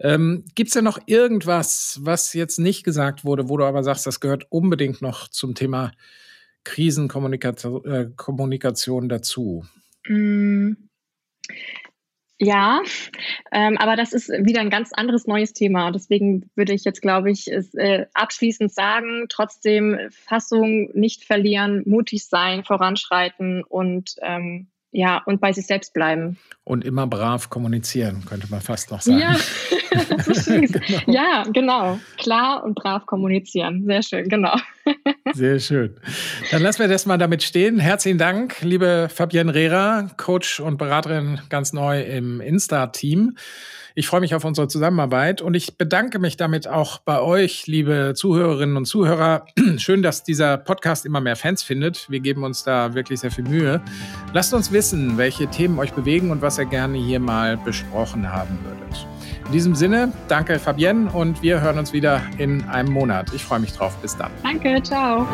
Ähm, 0.00 0.44
Gibt 0.54 0.68
es 0.68 0.74
denn 0.74 0.84
noch 0.84 0.98
irgendwas, 1.06 1.98
was 2.02 2.34
jetzt 2.34 2.58
nicht 2.58 2.84
gesagt 2.84 3.24
wurde, 3.24 3.48
wo 3.48 3.56
du 3.56 3.64
aber 3.64 3.82
sagst, 3.84 4.06
das 4.06 4.20
gehört 4.20 4.46
unbedingt 4.50 5.00
noch 5.02 5.28
zum 5.28 5.54
Thema 5.54 5.92
Krisenkommunikation 6.64 9.04
äh, 9.04 9.08
dazu? 9.08 9.64
Mm. 10.06 10.72
Ja, 12.40 12.82
ähm, 13.50 13.76
aber 13.78 13.96
das 13.96 14.12
ist 14.12 14.28
wieder 14.28 14.60
ein 14.60 14.70
ganz 14.70 14.92
anderes 14.92 15.26
neues 15.26 15.54
Thema. 15.54 15.90
Deswegen 15.90 16.48
würde 16.54 16.72
ich 16.72 16.84
jetzt, 16.84 17.02
glaube 17.02 17.32
ich, 17.32 17.50
es, 17.50 17.74
äh, 17.74 18.06
abschließend 18.14 18.72
sagen, 18.72 19.26
trotzdem 19.28 19.98
Fassung 20.10 20.88
nicht 20.94 21.24
verlieren, 21.24 21.82
mutig 21.84 22.26
sein, 22.26 22.62
voranschreiten 22.62 23.64
und 23.64 24.14
ähm, 24.22 24.68
ja, 24.90 25.22
und 25.26 25.40
bei 25.40 25.52
sich 25.52 25.66
selbst 25.66 25.92
bleiben. 25.92 26.38
Und 26.64 26.84
immer 26.84 27.06
brav 27.06 27.50
kommunizieren, 27.50 28.24
könnte 28.24 28.48
man 28.50 28.60
fast 28.60 28.90
noch 28.90 29.00
sagen. 29.00 29.18
Ja, 29.18 29.36
genau. 30.46 31.02
ja 31.06 31.44
genau. 31.52 31.98
Klar 32.16 32.64
und 32.64 32.74
brav 32.74 33.06
kommunizieren. 33.06 33.84
Sehr 33.86 34.02
schön, 34.02 34.28
genau. 34.28 34.56
Sehr 35.34 35.58
schön. 35.60 35.94
Dann 36.50 36.62
lassen 36.62 36.80
wir 36.80 36.88
das 36.88 37.06
mal 37.06 37.18
damit 37.18 37.42
stehen. 37.42 37.78
Herzlichen 37.78 38.18
Dank, 38.18 38.60
liebe 38.62 39.08
Fabienne 39.12 39.54
Rehrer, 39.54 40.10
Coach 40.16 40.60
und 40.60 40.78
Beraterin 40.78 41.40
ganz 41.48 41.72
neu 41.72 42.02
im 42.02 42.40
Insta-Team. 42.40 43.36
Ich 43.94 44.06
freue 44.06 44.20
mich 44.20 44.34
auf 44.36 44.44
unsere 44.44 44.68
Zusammenarbeit 44.68 45.42
und 45.42 45.54
ich 45.54 45.76
bedanke 45.76 46.20
mich 46.20 46.36
damit 46.36 46.68
auch 46.68 46.98
bei 46.98 47.20
euch, 47.20 47.66
liebe 47.66 48.12
Zuhörerinnen 48.14 48.76
und 48.76 48.84
Zuhörer. 48.84 49.46
Schön, 49.78 50.02
dass 50.02 50.22
dieser 50.22 50.56
Podcast 50.56 51.04
immer 51.04 51.20
mehr 51.20 51.34
Fans 51.34 51.64
findet. 51.64 52.08
Wir 52.08 52.20
geben 52.20 52.44
uns 52.44 52.62
da 52.62 52.94
wirklich 52.94 53.18
sehr 53.18 53.32
viel 53.32 53.42
Mühe. 53.42 53.82
Lasst 54.32 54.54
uns 54.54 54.70
wissen, 54.70 55.18
welche 55.18 55.48
Themen 55.48 55.80
euch 55.80 55.92
bewegen 55.92 56.30
und 56.30 56.42
was 56.42 56.58
ihr 56.58 56.66
gerne 56.66 56.96
hier 56.96 57.18
mal 57.18 57.56
besprochen 57.56 58.32
haben 58.32 58.58
würdet. 58.64 59.06
In 59.48 59.52
diesem 59.52 59.74
Sinne, 59.74 60.12
danke 60.28 60.58
Fabienne 60.58 61.10
und 61.10 61.40
wir 61.40 61.62
hören 61.62 61.78
uns 61.78 61.94
wieder 61.94 62.20
in 62.36 62.68
einem 62.68 62.92
Monat. 62.92 63.32
Ich 63.32 63.42
freue 63.42 63.60
mich 63.60 63.72
drauf. 63.72 63.96
Bis 64.02 64.14
dann. 64.14 64.30
Danke, 64.42 64.82
ciao. 64.82 65.26